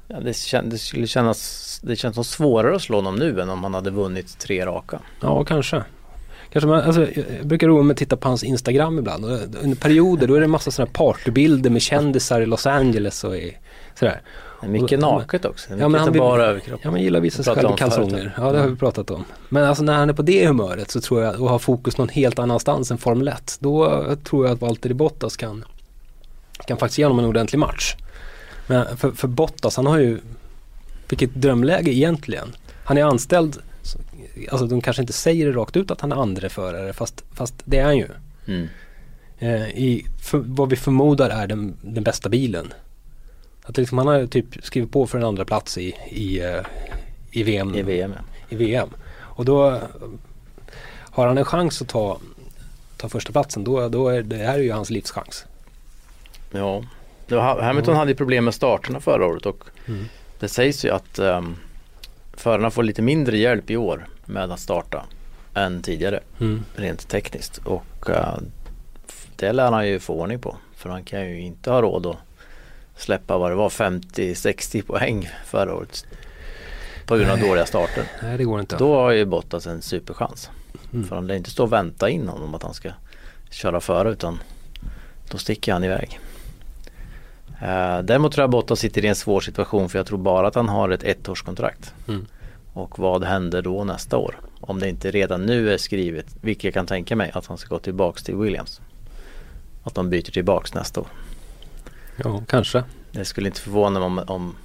[0.09, 3.51] Ja, det, kän, det skulle kännas, det känns som svårare att slå honom nu än
[3.51, 5.01] om han hade vunnit tre raka.
[5.21, 5.85] Ja, kanske.
[6.53, 9.25] Kanske man, alltså, jag brukar roa mig att titta på hans Instagram ibland.
[9.25, 13.37] under perioder då är det en massa sådana partybilder med kändisar i Los Angeles och
[13.37, 13.57] i,
[13.95, 14.21] sådär.
[14.69, 15.71] Mycket naket också.
[15.71, 16.81] Mycket ja, men han vill, bara överkropp.
[16.83, 18.35] Ja men gillar vissa sig själv i kalsonger.
[18.37, 19.25] Ja det har vi pratat om.
[19.49, 22.09] Men alltså när han är på det humöret så tror jag och har fokus någon
[22.09, 23.57] helt annanstans än Formel 1.
[23.61, 25.65] Då tror jag att Valtteri Bottas kan,
[26.67, 27.97] kan faktiskt ge honom en ordentlig match.
[28.67, 30.19] Men för, för Bottas han har ju,
[31.09, 32.49] vilket drömläge egentligen.
[32.85, 33.59] Han är anställd,
[34.51, 37.55] alltså de kanske inte säger det rakt ut att han är andre förare fast, fast
[37.65, 38.09] det är han ju.
[38.47, 38.69] Mm.
[39.39, 42.73] Eh, i, för, vad vi förmodar är den, den bästa bilen.
[43.67, 46.61] Att liksom han har typ skrivit på för en andra plats i, i, eh,
[47.31, 47.75] i VM.
[47.75, 48.23] I VM, ja.
[48.49, 48.89] I VM.
[49.19, 49.81] Och då
[51.17, 52.19] har han en chans att ta,
[52.97, 55.47] ta första platsen då, då är det här är ju hans livschans.
[57.29, 57.99] Ja, Hamilton mm.
[57.99, 60.05] hade problem med starterna förra året och mm.
[60.39, 61.57] det sägs ju att um,
[62.33, 65.05] förarna får lite mindre hjälp i år med att starta
[65.55, 66.65] än tidigare mm.
[66.75, 68.39] rent tekniskt och uh,
[69.37, 72.17] det lär han ju få ordning på för han kan ju inte ha råd att
[72.97, 76.07] släppa vad det var 50-60 poäng förra året.
[77.07, 77.49] På grund av Nej.
[77.49, 78.05] dåliga starter.
[78.23, 78.77] Nej det går inte.
[78.77, 80.51] Då har ju Bottas en superchans.
[80.93, 81.09] Mm.
[81.09, 82.91] För han lär inte stå och vänta in honom att han ska
[83.51, 84.39] köra före utan
[85.31, 86.21] då sticker han iväg.
[87.63, 90.55] Uh, däremot tror jag Bottas sitter i en svår situation för jag tror bara att
[90.55, 91.95] han har ett ettårskontrakt.
[92.09, 92.27] Mm.
[92.73, 94.41] Och vad händer då nästa år?
[94.61, 97.69] Om det inte redan nu är skrivet, vilket jag kan tänka mig, att han ska
[97.69, 98.81] gå tillbaks till Williams.
[99.85, 101.07] Att de byter tillbaks nästa år.
[102.17, 102.85] Ja, kanske.
[103.13, 104.57] Det skulle inte förvåna mig om, om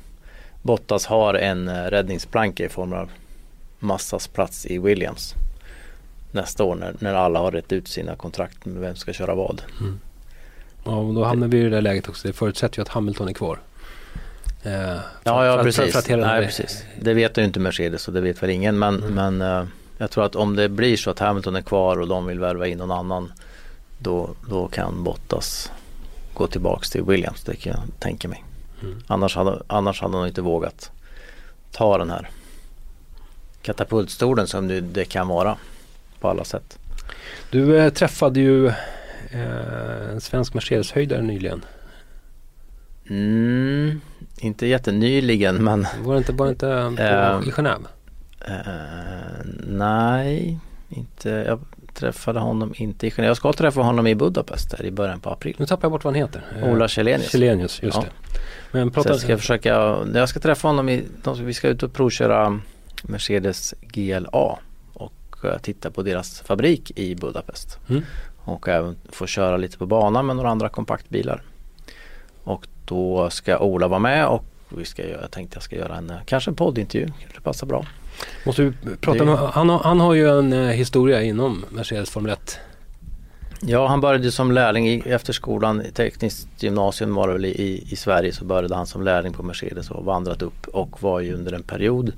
[0.61, 3.09] Bottas har en eh, räddningsplanka i form av
[3.79, 5.35] Massas plats i Williams
[6.31, 9.61] nästa år när, när alla har rätt ut sina kontrakt med vem ska köra vad.
[9.79, 9.99] Mm.
[10.83, 12.27] Ja, och då hamnar vi i det där läget också.
[12.27, 13.59] Det förutsätter ju att Hamilton är kvar.
[14.63, 14.71] Eh,
[15.23, 15.93] ja, ja för, precis.
[15.93, 16.83] För, för Nej, precis.
[17.01, 18.79] Det vet ju inte Mercedes och det vet väl ingen.
[18.79, 19.13] Men, mm.
[19.13, 22.25] men eh, jag tror att om det blir så att Hamilton är kvar och de
[22.25, 23.31] vill värva in någon annan
[23.97, 25.71] då, då kan Bottas
[26.33, 27.43] gå tillbaks till Williams.
[27.43, 28.43] Det kan jag tänka mig.
[28.83, 28.99] Mm.
[29.07, 30.91] Annars, hade, annars hade han inte vågat
[31.71, 32.29] ta den här
[33.61, 35.57] katapultstolen som det, det kan vara
[36.19, 36.79] på alla sätt.
[37.49, 41.65] Du äh, träffade ju äh, en svensk Mercedes-höjdare nyligen.
[43.09, 44.01] Mm,
[44.37, 47.85] inte jättenyligen men Var det inte bara inte på, äh, i Genève?
[49.67, 50.59] nej,
[50.89, 51.29] inte.
[51.29, 51.59] Jag
[51.93, 53.27] träffade honom inte i Genève.
[53.27, 55.55] Jag ska träffa honom i Budapest där i början på april.
[55.59, 56.43] Nu tappar jag bort vad han heter.
[56.63, 57.31] Ola Källenius.
[57.31, 58.03] Källenius, just ja.
[58.03, 58.39] det.
[58.71, 59.09] Men prata...
[59.09, 61.03] Så jag ska försöka, jag ska träffa honom i,
[61.41, 62.59] vi ska ut och provköra
[63.03, 64.59] Mercedes GLA
[64.93, 67.79] och uh, titta på deras fabrik i Budapest.
[67.89, 68.03] Mm.
[68.43, 71.43] Och även få köra lite på banan med några andra kompaktbilar.
[72.43, 74.45] Och då ska Ola vara med och
[74.77, 77.07] vi ska göra, jag tänkte jag ska göra en kanske en poddintervju.
[77.35, 77.85] Det passar bra.
[78.45, 79.35] Måste vi prata det...
[79.35, 82.59] han, har, han har ju en eh, historia inom Mercedes Formel 1.
[83.63, 87.95] Ja, han började som lärling i, efter skolan, tekniskt gymnasium var det väl i, i
[87.95, 91.53] Sverige så började han som lärling på Mercedes och vandrat upp och var ju under
[91.53, 92.11] en period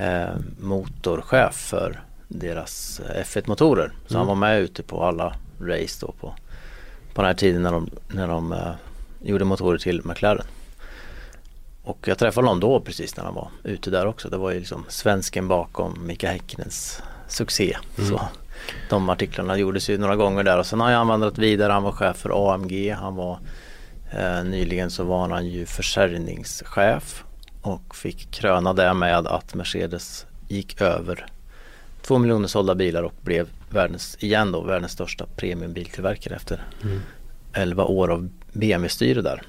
[0.00, 3.92] eh, motorchef för deras F1-motorer.
[4.06, 4.18] Så mm.
[4.18, 6.34] han var med ute på alla race då på,
[7.14, 8.72] på den här tiden när de, när de eh,
[9.22, 10.46] gjorde motorer till McLaren.
[11.82, 14.28] Och jag träffade honom då precis när han var ute där också.
[14.28, 17.76] Det var ju liksom svensken bakom Mika Häkkinens succé.
[17.98, 18.10] Mm.
[18.10, 18.20] Så
[18.90, 21.72] de artiklarna gjordes ju några gånger där och sen har han vandrat vidare.
[21.72, 22.90] Han var chef för AMG.
[22.90, 23.38] Han var
[24.10, 27.24] eh, nyligen så var han ju försäljningschef
[27.62, 31.26] och fick kröna det med att Mercedes gick över
[32.02, 37.00] två miljoner sålda bilar och blev världens, igen då, världens största premiumbiltillverkare efter mm.
[37.52, 39.42] 11 år av BMW-styre där.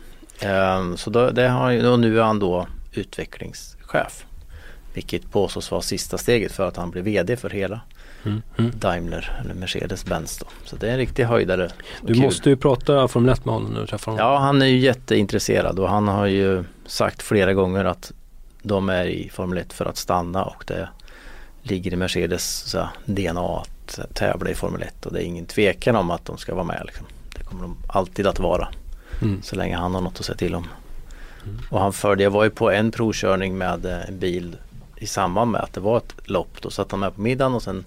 [0.46, 4.26] Um, så då, det har, och nu är han då utvecklingschef
[4.94, 7.82] Vilket påstås vara sista steget för att han blir VD för hela
[8.26, 8.42] Mm.
[8.58, 8.72] Mm.
[8.76, 10.44] Daimler eller Mercedes-Benz.
[10.66, 11.70] Så det är en riktig höjdare.
[12.02, 12.24] Du kul.
[12.24, 14.28] måste ju prata Formel 1 med honom när du träffar honom.
[14.28, 18.12] Ja, han är ju jätteintresserad och han har ju sagt flera gånger att
[18.62, 20.90] de är i Formel 1 för att stanna och det
[21.62, 25.96] ligger i Mercedes så DNA att tävla i Formel 1 och det är ingen tvekan
[25.96, 26.84] om att de ska vara med.
[26.86, 27.06] Liksom.
[27.38, 28.68] Det kommer de alltid att vara
[29.22, 29.42] Mm.
[29.42, 30.68] så länge han har något att säga till om.
[31.70, 34.58] Och han förde, jag var ju på en provkörning med eh, en bil
[34.96, 36.62] i samband med att det var ett lopp.
[36.62, 37.84] Då satt han med på middagen och sen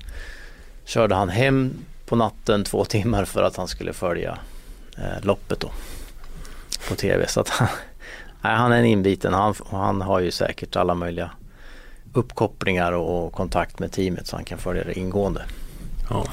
[0.85, 1.75] körde han hem
[2.07, 4.39] på natten två timmar för att han skulle följa
[4.97, 5.71] eh, loppet då
[6.89, 7.29] på tv.
[7.29, 7.69] Så att han,
[8.43, 9.35] nej, han är en inbiten.
[9.35, 11.31] Han, han har ju säkert alla möjliga
[12.13, 15.45] uppkopplingar och, och kontakt med teamet så han kan följa det ingående.
[16.11, 16.27] Ja.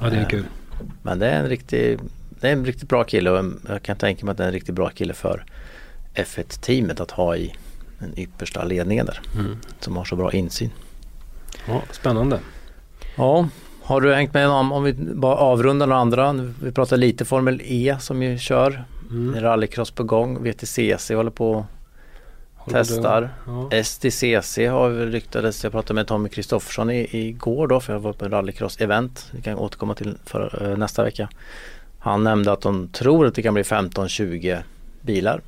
[0.00, 0.44] ja, det är Eh, kul.
[1.02, 1.98] Men det är en riktig,
[2.40, 4.52] det är en riktigt bra kille och jag kan tänka mig att det är en
[4.52, 5.44] riktigt bra kille för
[6.14, 7.54] F1-teamet att ha i
[7.98, 9.20] den yppersta ledningen där.
[9.34, 9.56] Mm.
[9.80, 10.70] Som har så bra insyn.
[11.68, 12.40] Ja, spännande.
[13.16, 13.48] Ja,
[13.82, 16.32] har du hängt med om, om vi bara avrundar några andra.
[16.62, 18.84] Vi pratar lite Formel E som ju kör.
[19.10, 19.40] Mm.
[19.40, 20.42] Rallycross på gång.
[20.42, 21.66] VTCC håller på
[22.54, 23.30] och testar.
[23.46, 23.82] Ja.
[23.84, 25.64] STCC har väl ryktades.
[25.64, 29.26] Jag pratade med Tommy Kristoffersson igår då för jag var på en rallycross-event.
[29.30, 31.28] Vi kan återkomma till för, eh, nästa vecka.
[31.98, 34.62] Han nämnde att de tror att det kan bli 15-20
[35.02, 35.40] bilar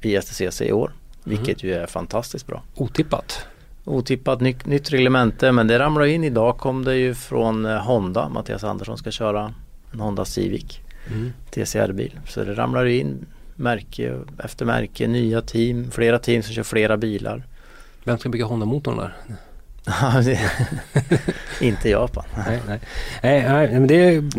[0.00, 0.92] i STCC i år.
[1.24, 2.62] Vilket ju är fantastiskt bra.
[2.74, 3.46] Otippat.
[3.84, 6.24] Otippat nytt, nytt reglemente men det ramlar in.
[6.24, 8.28] Idag kom det ju från eh, Honda.
[8.28, 9.52] Mattias Andersson ska köra
[9.92, 11.32] en Honda Civic Mm.
[11.50, 12.20] TCR-bil.
[12.26, 17.42] Så det ramlar in märke efter märke, nya team, flera team som kör flera bilar.
[18.04, 19.14] Vem ska bygga Honda-motorn där?
[21.60, 22.24] Inte Japan.
[22.46, 22.80] Nej, nej.
[23.22, 24.30] nej, nej men det är...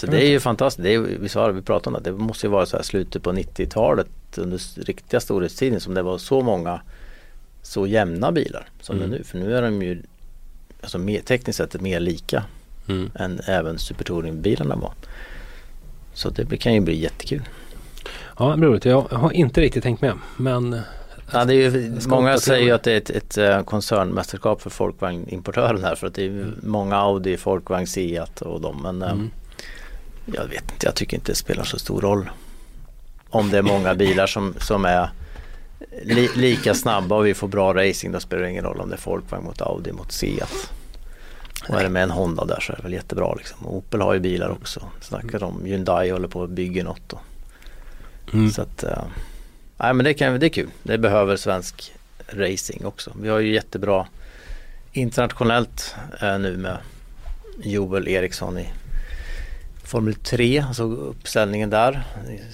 [0.00, 0.82] Så det är ju fantastiskt.
[0.82, 2.10] Det är, vi sa vi pratade om det.
[2.10, 6.18] Det måste ju vara så här slutet på 90-talet under riktiga storhetstiden som det var
[6.18, 6.80] så många
[7.62, 9.10] så jämna bilar som Mm.
[9.10, 9.24] det är nu.
[9.24, 10.02] För nu är de ju
[10.80, 12.44] alltså mer, tekniskt sett mer lika
[12.88, 13.10] Mm.
[13.14, 14.92] än även supertouringbilarna var.
[16.14, 17.42] Så det kan ju bli jättekul.
[18.38, 18.84] Ja, roligt.
[18.84, 20.12] Jag har inte riktigt tänkt med.
[20.36, 20.80] Men
[21.32, 24.70] Ja, det är ju, många säger ju att det är ett, ett eh, koncernmästerskap för
[24.70, 28.80] folkvagnimportören här för att det är ju många Audi, Folkvagn, Seat och dem.
[28.82, 29.30] Men eh, mm.
[30.34, 32.30] Jag vet inte, jag tycker inte det spelar så stor roll.
[33.30, 35.10] Om det är många bilar som, som är
[36.02, 38.94] li, lika snabba och vi får bra racing då spelar det ingen roll om det
[38.94, 40.70] är Folkvagn mot Audi mot Seat.
[41.68, 43.66] Och är det med en Honda där så är det väl jättebra liksom.
[43.66, 44.88] Opel har ju bilar också.
[45.00, 47.12] Snackar om Hyundai håller på att bygga något.
[47.12, 47.20] Och,
[48.32, 48.50] Mm.
[48.50, 49.02] så att, eh,
[49.76, 50.68] nej men det, kan, det är kul.
[50.82, 51.92] Det behöver svensk
[52.28, 53.12] racing också.
[53.20, 54.06] Vi har ju jättebra
[54.92, 56.78] internationellt eh, nu med
[57.62, 58.68] Joel Eriksson i
[59.88, 62.02] Formel 3, alltså uppställningen där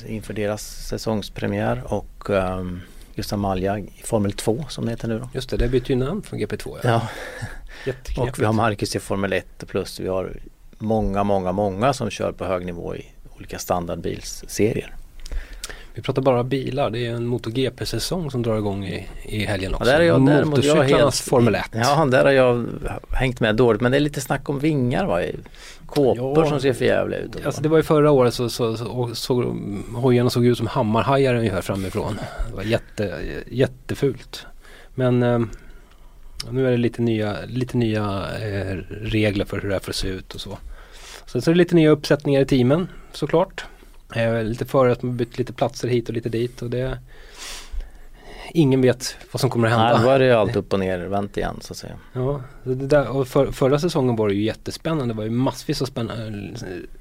[0.07, 2.80] inför deras säsongspremiär och um,
[3.14, 5.28] Gustav Malja i Formel 2 som det heter nu då.
[5.35, 6.76] Just det, det byter ju namn från GP2.
[6.82, 7.09] Ja.
[7.85, 10.37] Ja, och vi har Marcus i Formel 1 plus vi har
[10.78, 13.07] många, många, många som kör på hög nivå i
[13.37, 14.95] olika standardbilsserier.
[15.95, 16.91] Vi pratar bara bilar.
[16.91, 19.85] Det är en MotoGP-säsong som drar igång i, i helgen också.
[19.85, 21.64] där är jag däremot jag Motorcyklarnas helt- Formel 1.
[21.72, 22.66] Ja, där har jag
[23.11, 25.22] hängt med dåligt men det är lite snack om vingar va?
[25.87, 26.49] Kåpor Ja.
[26.49, 27.47] som ser för jävliga ut.
[27.47, 29.45] Alltså det var ju förra året så, så, så och såg
[29.95, 32.18] hojarna såg ut som hammarhajar ungefär framifrån.
[32.51, 33.20] Det var jätte,
[33.51, 34.47] jättefult.
[34.95, 35.41] Men eh,
[36.51, 40.09] nu är det lite nya, lite nya eh, regler för hur det här får se
[40.09, 40.59] ut och så.
[41.26, 43.64] Sen så är det lite nya uppsättningar i teamen såklart.
[44.14, 46.99] Eh, lite före att man bytt lite platser hit och lite dit och det
[48.51, 49.95] Ingen vet vad som kommer att hända.
[49.97, 51.92] Nej, då är det ju allt upp och ner vänt igen så att säga.
[52.12, 55.14] Ja, det där, och för, förra säsongen var det ju jättespännande.
[55.14, 56.53] Det var ju massvis av spännande,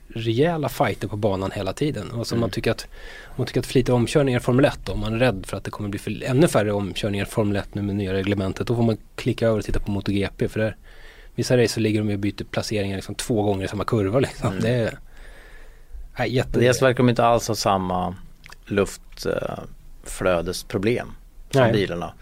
[0.07, 2.11] rejäla fighter på banan hela tiden.
[2.11, 2.41] Och så Mm.
[2.41, 2.87] man tycker att
[3.35, 5.57] man tycker att för lite omkörningar i Formel 1 då, om man är rädd för
[5.57, 8.67] att det kommer bli för, ännu färre omkörningar i Formel 1 nu med nya reglementet.
[8.67, 10.47] Då får man klicka över och titta på MotoGP.
[10.47, 10.75] För där,
[11.35, 14.49] vissa race så ligger de och byter placeringar liksom två gånger i samma kurva liksom.
[14.49, 14.61] Mm.
[14.63, 14.99] Det är
[16.17, 16.59] nej, jätte...
[16.59, 18.15] Dels verkar de inte alls ha samma
[18.65, 21.07] luftflödesproblem
[21.61, 21.71] Nej.
[21.71, 22.13] bilarna.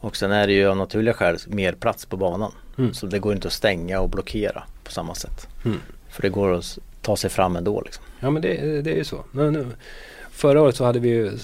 [0.00, 2.52] Och sen är det ju av naturliga skäl mer plats på banan.
[2.78, 2.94] Mm.
[2.94, 5.48] Så det går inte att stänga och blockera på samma sätt.
[5.64, 5.78] Mm.
[6.08, 8.04] För det går att ta sig fram ändå liksom.
[8.20, 9.24] Ja men det, det är ju så.
[9.30, 9.66] Men, nu,
[10.30, 11.38] förra året så hade vi ju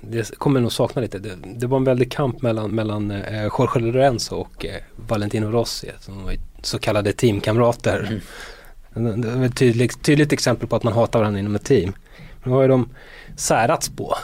[0.00, 1.18] det kommer nog sakna lite.
[1.18, 5.90] Det, det var en väldig kamp mellan, mellan eh, Jorge Lorenzo och eh, Valentino Rossi
[6.00, 8.20] som var så kallade teamkamrater.
[8.94, 9.20] Mm.
[9.22, 11.92] Det det var ett tydligt, tydligt exempel på att man hatar varandra inom ett team.
[12.44, 12.88] Nu har ju de
[13.36, 14.14] särats på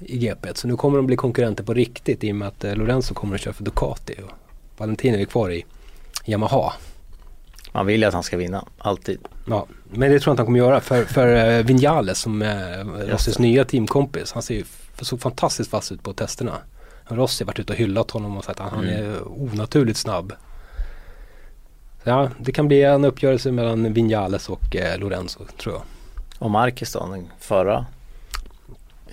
[0.00, 2.74] i GP så nu kommer de bli konkurrenter på riktigt i och med att eh,
[2.74, 4.30] Lorenzo kommer att köra för Ducati och
[4.76, 5.64] Valentino är kvar i
[6.26, 6.72] Yamaha.
[7.72, 9.18] Man vill ju att han ska vinna, alltid.
[9.46, 12.84] Ja, men det tror jag inte han kommer göra för, för uh, Vinales som är
[12.84, 14.32] Rossis nya teamkompis.
[14.32, 14.64] Han ser ju
[15.00, 16.58] såg fantastiskt vass ut på testerna.
[17.04, 18.94] Rossi har varit ute och hyllat honom och sagt att han Mm.
[18.94, 20.32] är onaturligt snabb.
[22.04, 25.82] Så ja, det kan bli en uppgörelse mellan Vinales och eh, Lorenzo tror jag.
[26.38, 27.86] Och Marcus då, den förra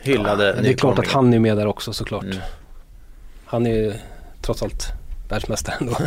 [0.08, 2.24] hyllade Ja, det är klart att han är med där också såklart.
[2.24, 2.38] Mm.
[3.46, 3.94] Han är ju
[4.42, 4.88] trots allt
[5.30, 5.98] världsmästare ändå.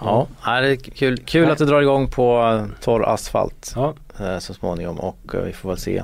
[0.00, 4.54] Ja, det är kul, kul att det drar igång på torr asfalt ja, eh, så
[4.54, 6.02] småningom och eh, vi får väl se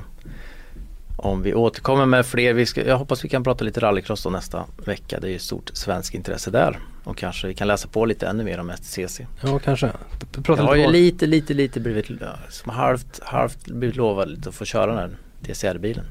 [1.17, 2.53] om vi återkommer med fler.
[2.55, 5.21] Vi ska, jag hoppas vi kan prata lite rallycross då nästa vecka.
[5.21, 8.45] Det är ju stort svenskt intresse där och kanske vi kan läsa på lite ännu
[8.45, 9.21] mer om STCC.
[9.43, 9.87] ja kanske.
[9.89, 12.07] P- Jag Prata har lite ju lite, lite, lite blivit
[12.49, 16.05] som halvt, halvt blivit lovad att få köra den DCR-bilen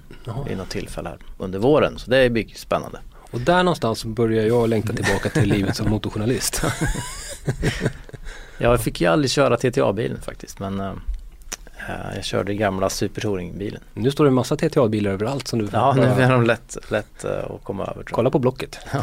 [0.47, 1.99] vid något tillfälle här under våren.
[1.99, 2.99] Så det är mycket spännande.
[3.31, 6.61] Och där någonstans börjar jag längta tillbaka till livet som motorjournalist.
[8.57, 10.91] Jag fick ju aldrig köra TTA-bilen faktiskt men eh,
[12.15, 13.81] jag körde gamla Super Touring-bilen.
[13.93, 17.23] Nu står det en massa TTA-bilar överallt som du Ja, nu är de lätt, lätt
[17.25, 18.03] eh, att komma över.
[18.03, 18.79] Kolla på Blocket.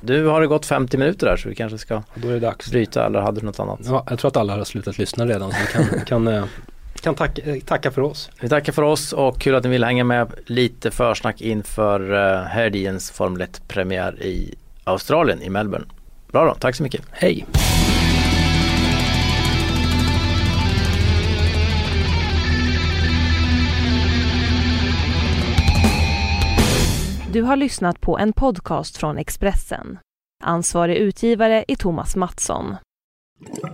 [0.00, 2.70] Du har det gått 50 minuter där så vi kanske ska Då är det dags.
[2.70, 3.80] bryta eller hade du något annat?
[3.82, 6.44] Ja, jag tror att alla har slutat lyssna redan så vi kan, kan, eh,
[7.06, 8.30] kan tacka, eh, tacka för oss.
[8.40, 12.42] Vi tackar för oss och kul att ni vill hänga med lite försnack inför uh,
[12.42, 14.54] helgens Formel 1-premiär i
[14.84, 15.86] Australien, i Melbourne.
[16.32, 17.02] Bra då, tack så mycket.
[17.10, 17.46] Hej!
[27.32, 29.98] Du har lyssnat på en podcast från Expressen.
[30.44, 32.76] Ansvarig utgivare är Thomas Mattsson.